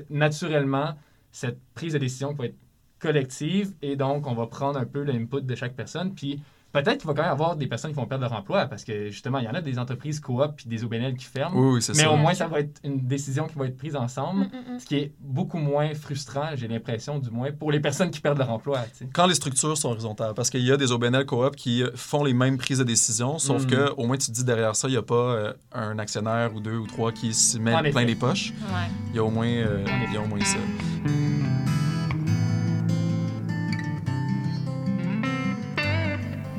[0.10, 0.96] naturellement,
[1.32, 2.58] cette prise de décision qui va être
[3.00, 6.42] collective, et donc on va prendre un peu l'input de chaque personne, puis
[6.84, 9.10] peut-être qu'il va quand même avoir des personnes qui vont perdre leur emploi, parce que
[9.10, 11.82] justement, il y en a des entreprises coop puis des OBNL qui ferment, Oui, oui,
[11.82, 12.12] c'est mais ça.
[12.12, 14.80] au moins, ça va être une décision qui va être prise ensemble, Mm, mm, mm.
[14.80, 18.38] ce qui est beaucoup moins frustrant, j'ai l'impression, du moins, pour les personnes qui perdent
[18.38, 18.80] leur emploi.
[19.14, 22.34] Quand les structures sont horizontales, parce qu'il y a des OBNL coop qui font les
[22.34, 23.68] mêmes prises de décision, sauf Mm.
[23.68, 26.54] que au moins tu te dis derrière ça, il n'y a pas euh, un actionnaire
[26.56, 28.52] ou deux ou trois qui se met plein les poches.
[28.52, 28.90] Ouais.
[29.12, 30.58] Il y a au moins, euh, il y a au moins ça.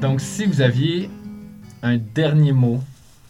[0.07, 1.11] Donc, si vous aviez
[1.83, 2.79] un dernier mot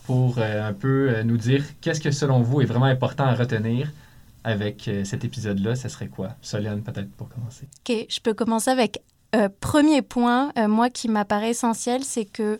[0.04, 3.34] pour euh, un peu euh, nous dire qu'est-ce que selon vous est vraiment important à
[3.34, 3.90] retenir
[4.44, 6.32] avec euh, cet épisode-là, ça serait quoi?
[6.42, 7.66] Soliane, peut-être pour commencer.
[7.80, 9.00] Ok, je peux commencer avec
[9.60, 12.58] premier point, moi qui m'apparaît essentiel, c'est que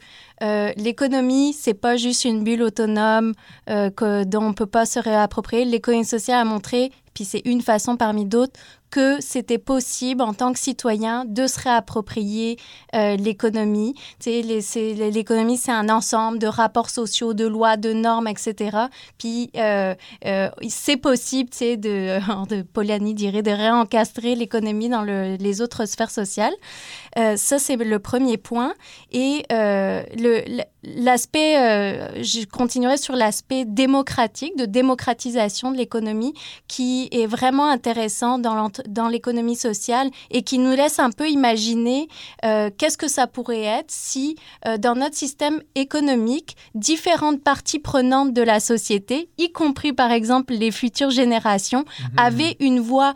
[0.76, 3.32] l'économie, c'est pas juste une bulle autonome
[3.66, 5.64] que, dont on peut pas se réapproprier.
[5.64, 8.60] L'économie sociale a montré, puis c'est une façon parmi d'autres,
[8.96, 12.56] que c'était possible en tant que citoyen de se réapproprier
[12.94, 13.94] euh, l'économie.
[14.24, 18.86] L'économie, c'est un ensemble de rapports sociaux, de lois, de normes, etc.
[19.18, 25.60] Puis euh, euh, c'est possible, de, de Polanyi dirait, de réencastrer l'économie dans le- les
[25.60, 26.54] autres sphères sociales.
[27.18, 28.72] Euh, ça, c'est le premier point.
[29.12, 36.34] Et euh, le- l'aspect, euh, je continuerai sur l'aspect démocratique, de démocratisation de l'économie,
[36.68, 42.08] qui est vraiment intéressant dans l'économie sociale et qui nous laisse un peu imaginer
[42.44, 48.32] euh, qu'est-ce que ça pourrait être si, euh, dans notre système économique, différentes parties prenantes
[48.32, 51.84] de la société, y compris par exemple les futures générations,
[52.16, 53.14] avaient une voix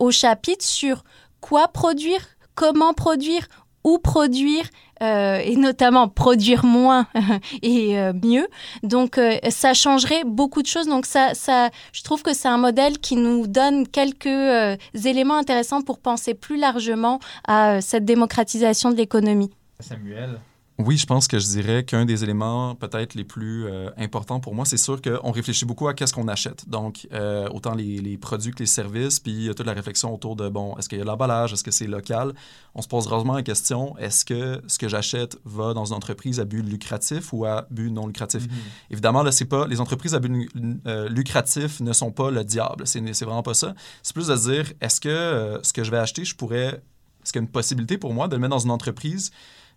[0.00, 1.04] au chapitre sur
[1.40, 2.20] quoi produire,
[2.54, 3.46] comment produire,
[3.84, 4.64] où produire,
[5.02, 7.06] euh, et notamment produire moins
[7.62, 8.46] et euh, mieux.
[8.82, 10.86] Donc, euh, ça changerait beaucoup de choses.
[10.86, 15.82] Donc, ça, ça, je trouve que c'est un modèle qui nous donne quelques éléments intéressants
[15.82, 19.50] pour penser plus largement à cette démocratisation de l'économie.
[19.80, 20.38] Samuel.
[20.84, 24.54] Oui, je pense que je dirais qu'un des éléments peut-être les plus euh, importants pour
[24.54, 26.68] moi, c'est sûr qu'on réfléchit beaucoup à qu'est-ce qu'on achète.
[26.68, 29.74] Donc, euh, autant les, les produits que les services, puis il y a toute la
[29.74, 32.34] réflexion autour de, bon, est-ce qu'il y a de l'emballage, est-ce que c'est local?
[32.74, 36.40] On se pose rarement la question, est-ce que ce que j'achète va dans une entreprise
[36.40, 38.48] à but lucratif ou à but non lucratif?
[38.90, 40.50] Évidemment, là, c'est pas les entreprises à but
[40.86, 42.86] euh, lucratif ne sont pas le diable.
[42.86, 43.74] C'est vraiment pas ça.
[44.02, 46.82] C'est plus de dire est-ce que ce que je vais acheter, je pourrais.
[47.22, 49.30] Est-ce qu'il y a une possibilité pour moi de le mettre dans une entreprise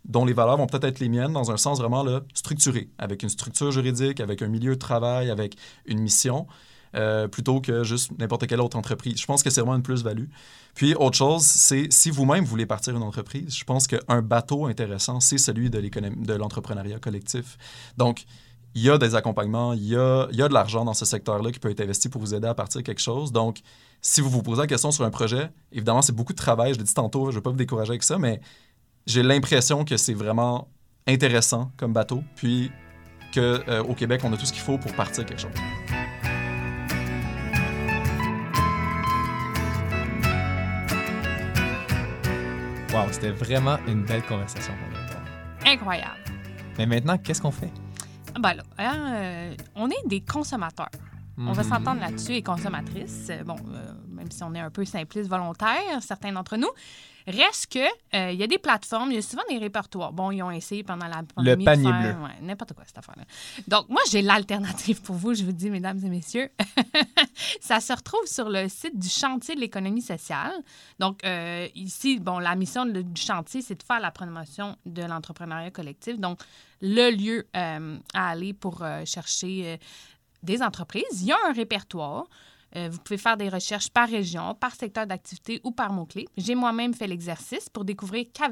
[0.08, 3.30] dont les valeurs vont peut-être être les miennes dans un sens vraiment structuré, avec une
[3.30, 6.48] structure juridique, avec un milieu de travail, avec une mission.
[6.96, 9.20] Euh, plutôt que juste n'importe quelle autre entreprise.
[9.20, 10.28] Je pense que c'est vraiment une plus-value.
[10.76, 15.20] Puis, autre chose, c'est si vous-même voulez partir une entreprise, je pense qu'un bateau intéressant,
[15.20, 17.58] c'est celui de l'entrepreneuriat collectif.
[17.98, 18.24] Donc,
[18.76, 21.06] il y a des accompagnements, il y a, il y a de l'argent dans ce
[21.06, 23.32] secteur-là qui peut être investi pour vous aider à partir quelque chose.
[23.34, 23.60] Donc,
[24.02, 26.80] si vous vous posez la question sur un projet, évidemment, c'est beaucoup de travail, je
[26.80, 28.42] l'ai dit tantôt, je ne vais pas vous décourager avec ça, mais
[29.06, 30.68] j'ai l'impression que c'est vraiment
[31.08, 32.72] intéressant comme bateau, puis
[33.34, 35.52] qu'au euh, Québec, on a tout ce qu'il faut pour partir quelque chose.
[42.92, 44.74] Wow, c'était vraiment une belle conversation
[45.66, 46.14] Incroyable.
[46.78, 47.72] Mais maintenant, qu'est-ce qu'on fait?
[48.40, 50.90] Ben là, hein, euh, on est des consommateurs.
[51.38, 51.70] On va mhm.
[51.70, 53.30] s'entendre là-dessus, et consommatrices.
[53.46, 56.70] Bon, euh, même si on est un peu simpliste volontaire, certains d'entre nous.
[57.28, 57.80] Reste que
[58.16, 60.14] euh, il y a des plateformes, il y a souvent des répertoires.
[60.14, 61.64] Bon, ils ont essayé pendant la pandémie.
[61.64, 62.16] Le panier bleu.
[62.42, 63.24] n'importe quoi, cette affaire-là.
[63.68, 66.52] Donc, moi, j'ai l'alternative pour vous, je vous dis, mesdames et messieurs.
[67.60, 70.54] ça se retrouve sur le site du chantier de l'économie sociale.
[71.00, 75.72] Donc, euh, ici, bon, la mission du chantier, c'est de faire la promotion de l'entrepreneuriat
[75.72, 76.20] collectif.
[76.20, 76.40] Donc,
[76.82, 79.80] le lieu euh, à aller pour chercher
[80.44, 81.22] des entreprises.
[81.22, 82.28] Il y a un répertoire.
[82.76, 86.28] Euh, vous pouvez faire des recherches par région, par secteur d'activité ou par mots-clés.
[86.38, 88.50] J'ai moi-même fait l'exercice pour découvrir qu'à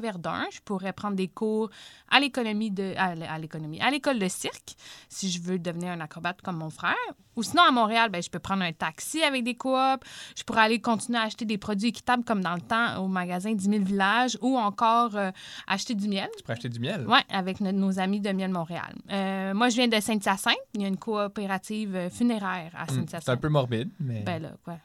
[0.50, 1.70] je pourrais prendre des cours
[2.10, 4.76] à l'économie de à, l'économie, à l'école de cirque
[5.08, 6.94] si je veux devenir un acrobate comme mon frère.
[7.36, 10.04] Ou sinon à Montréal, ben, je peux prendre un taxi avec des coops.
[10.36, 13.52] Je pourrais aller continuer à acheter des produits équitables comme dans le temps au magasin
[13.52, 15.30] 10 000 villages ou encore euh,
[15.66, 16.28] acheter du miel.
[16.36, 17.04] Tu peux acheter du miel?
[17.08, 18.94] Oui, avec nos amis de Miel Montréal.
[19.10, 20.54] Euh, moi, je viens de Saint-Hyacinthe.
[20.74, 23.22] Il y a une coopérative funéraire à hmm, Saint-Hyacinthe.
[23.24, 24.78] c'est un peu morbide, mais ben là, quoi.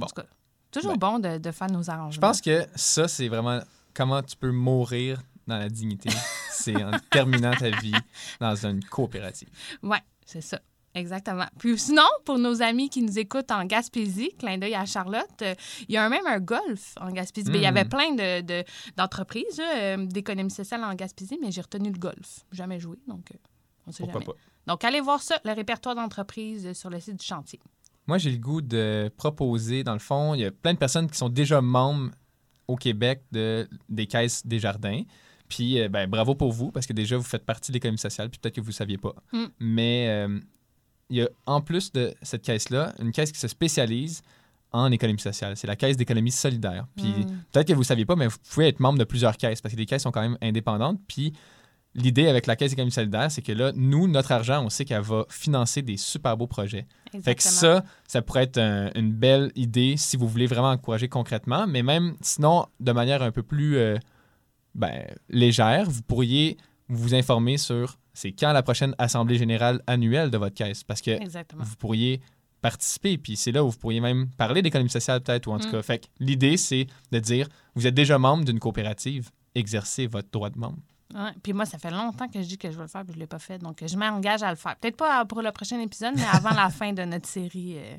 [0.00, 0.26] En tout cas,
[0.70, 1.10] toujours ben.
[1.10, 2.10] bon de, de, faire nos arrangements.
[2.10, 3.60] Je pense que ça, c'est vraiment
[3.94, 6.10] comment tu peux mourir dans la dignité.
[6.50, 7.94] c'est en terminant ta vie
[8.40, 9.48] dans une coopérative.
[9.82, 10.60] Oui, c'est ça.
[10.94, 11.46] Exactement.
[11.58, 15.54] Puis sinon, pour nos amis qui nous écoutent en Gaspésie, clin d'œil à Charlotte, euh,
[15.88, 17.50] il y a même un golf en Gaspésie.
[17.50, 17.88] Ben, il y avait hmm.
[17.88, 18.62] plein
[18.96, 19.62] d'entreprises de,
[20.02, 22.44] euh, d'économie sociale en Gaspésie, mais j'ai retenu le golf.
[22.52, 23.38] Jamais joué, donc euh,
[23.86, 24.24] on sait jamais.
[24.24, 24.32] Pas?
[24.66, 27.60] Donc, allez voir ça, le répertoire d'entreprises sur le site du chantier.
[28.06, 31.10] Moi, j'ai le goût de proposer, dans le fond, il y a plein de personnes
[31.10, 32.10] qui sont déjà membres
[32.68, 35.02] au Québec de, des caisses des jardins.
[35.48, 38.30] Puis, euh, ben, bravo pour vous, parce que déjà, vous faites partie de l'économie sociale,
[38.30, 39.14] puis peut-être que vous ne saviez pas.
[39.32, 39.44] Mm.
[39.60, 40.40] Mais euh,
[41.10, 44.22] il y a, en plus de cette caisse-là, une caisse qui se spécialise
[44.72, 45.56] en économie sociale.
[45.56, 46.86] C'est la caisse d'économie solidaire.
[46.96, 47.44] Puis, mm.
[47.52, 49.74] peut-être que vous ne saviez pas, mais vous pouvez être membre de plusieurs caisses, parce
[49.74, 50.98] que les caisses sont quand même indépendantes.
[51.06, 51.32] Puis,
[51.94, 55.02] l'idée avec la Caisse d'économie solidaire, c'est que là, nous, notre argent, on sait qu'elle
[55.02, 56.86] va financer des super beaux projets.
[57.06, 57.22] Exactement.
[57.24, 61.66] Fait que ça, ça pourrait être une belle idée si vous voulez vraiment encourager concrètement,
[61.66, 63.96] mais même sinon, de manière un peu plus euh,
[64.74, 66.56] ben, légère, vous pourriez
[66.88, 71.18] vous informer sur c'est quand la prochaine assemblée générale annuelle de votre caisse, parce que
[71.56, 72.20] vous pourriez
[72.62, 75.68] participer, puis c'est là où vous pourriez même parler d'économie sociale peut-être, ou en tout
[75.68, 75.72] mm.
[75.72, 75.82] cas.
[75.82, 80.48] Fait que l'idée, c'est de dire, vous êtes déjà membre d'une coopérative, exercez votre droit
[80.48, 80.78] de membre.
[81.14, 81.30] Ouais.
[81.42, 83.18] Puis moi, ça fait longtemps que je dis que je veux le faire, puis je
[83.18, 83.58] ne l'ai pas fait.
[83.58, 84.76] Donc, je m'engage à le faire.
[84.76, 87.96] Peut-être pas pour le prochain épisode, mais avant la fin de notre série, euh,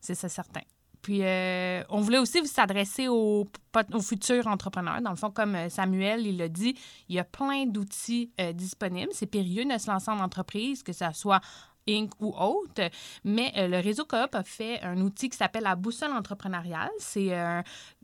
[0.00, 0.62] c'est ça certain.
[1.02, 3.46] Puis, euh, on voulait aussi s'adresser aux,
[3.92, 5.00] aux, futurs entrepreneurs.
[5.00, 6.74] Dans le fond, comme euh, Samuel, il l'a dit,
[7.08, 9.10] il y a plein d'outils disponibles.
[9.12, 11.40] C'est périlleux de se lancer en entreprise, que ce soit
[11.88, 12.10] Inc.
[12.20, 12.90] ou autre.
[13.24, 16.90] Mais euh, le réseau Coop a fait un outil qui s'appelle la boussole entrepreneuriale.
[16.98, 17.62] C'est euh,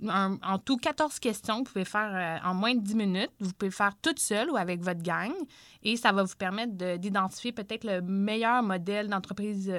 [0.09, 3.31] en tout 14 questions que vous pouvez faire euh, en moins de 10 minutes.
[3.41, 5.33] Vous pouvez le faire toute seule ou avec votre gang.
[5.83, 9.73] Et ça va vous permettre d'identifier peut-être le meilleur modèle d'entreprise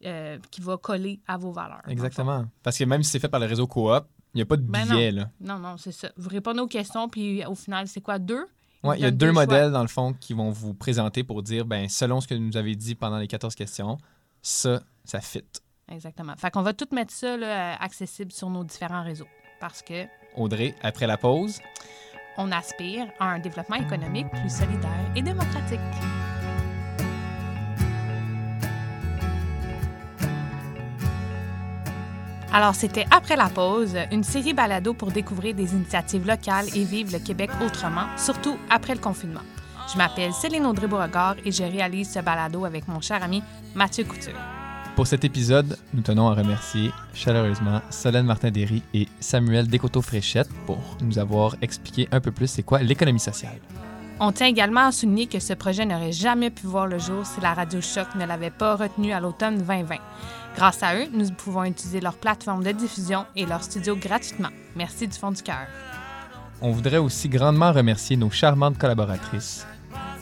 [0.00, 1.82] qui va coller à vos valeurs.
[1.88, 2.46] Exactement.
[2.62, 4.62] Parce que même si c'est fait par le réseau Coop, il n'y a pas de
[4.62, 5.12] ben billet.
[5.12, 5.26] non.
[5.40, 6.10] non, non, c'est ça.
[6.16, 8.18] Vous répondez aux questions, puis au final, c'est quoi?
[8.18, 8.46] Deux?
[8.94, 11.88] il y a deux modèles, dans le fond, qui vont vous présenter pour dire, ben
[11.88, 13.98] selon ce que nous avez dit pendant les 14 questions,
[14.42, 15.42] ça, ça fit.
[15.90, 16.34] Exactement.
[16.36, 19.28] Fait qu'on va tout mettre ça là, accessible sur nos différents réseaux.
[19.60, 20.04] Parce que.
[20.36, 21.58] Audrey, après la pause.
[22.38, 25.80] On aspire à un développement économique plus solidaire et démocratique.
[32.56, 37.12] Alors, c'était Après la pause, une série balado pour découvrir des initiatives locales et vivre
[37.12, 39.42] le Québec autrement, surtout après le confinement.
[39.92, 43.42] Je m'appelle Céline Audrey-Beauregard et je réalise ce balado avec mon cher ami
[43.74, 44.40] Mathieu Couture.
[44.94, 51.18] Pour cet épisode, nous tenons à remercier chaleureusement Solène Martin-Derry et Samuel Descoteaux-Fréchette pour nous
[51.18, 53.58] avoir expliqué un peu plus c'est quoi l'économie sociale.
[54.18, 57.38] On tient également à souligner que ce projet n'aurait jamais pu voir le jour si
[57.42, 59.96] la Radio Choc ne l'avait pas retenu à l'automne 2020.
[60.56, 64.48] Grâce à eux, nous pouvons utiliser leur plateforme de diffusion et leur studio gratuitement.
[64.74, 65.66] Merci du fond du cœur.
[66.62, 69.66] on voudrait aussi grandement remercier nos charmantes collaboratrices,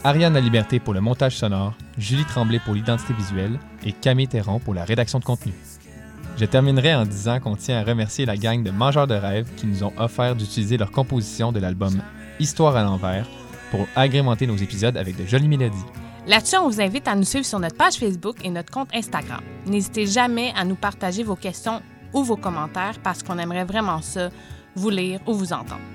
[0.03, 4.59] Ariane La Liberté pour le montage sonore, Julie Tremblay pour l'identité visuelle et Camille Théron
[4.59, 5.53] pour la rédaction de contenu.
[6.37, 9.69] Je terminerai en disant qu'on tient à remercier la gang de Mangeurs de rêves qui
[9.69, 12.03] nous ont offert d'utiliser leur composition de l'album
[12.41, 13.29] Histoire à l'envers
[13.75, 15.85] pour agrémenter nos épisodes avec de jolies mélodies.
[16.29, 19.41] Là-dessus, on vous invite à nous suivre sur notre page Facebook et notre compte Instagram.
[19.67, 24.31] N'hésitez jamais à nous partager vos questions ou vos commentaires parce qu'on aimerait vraiment ça,
[24.77, 25.94] vous lire ou vous entendre.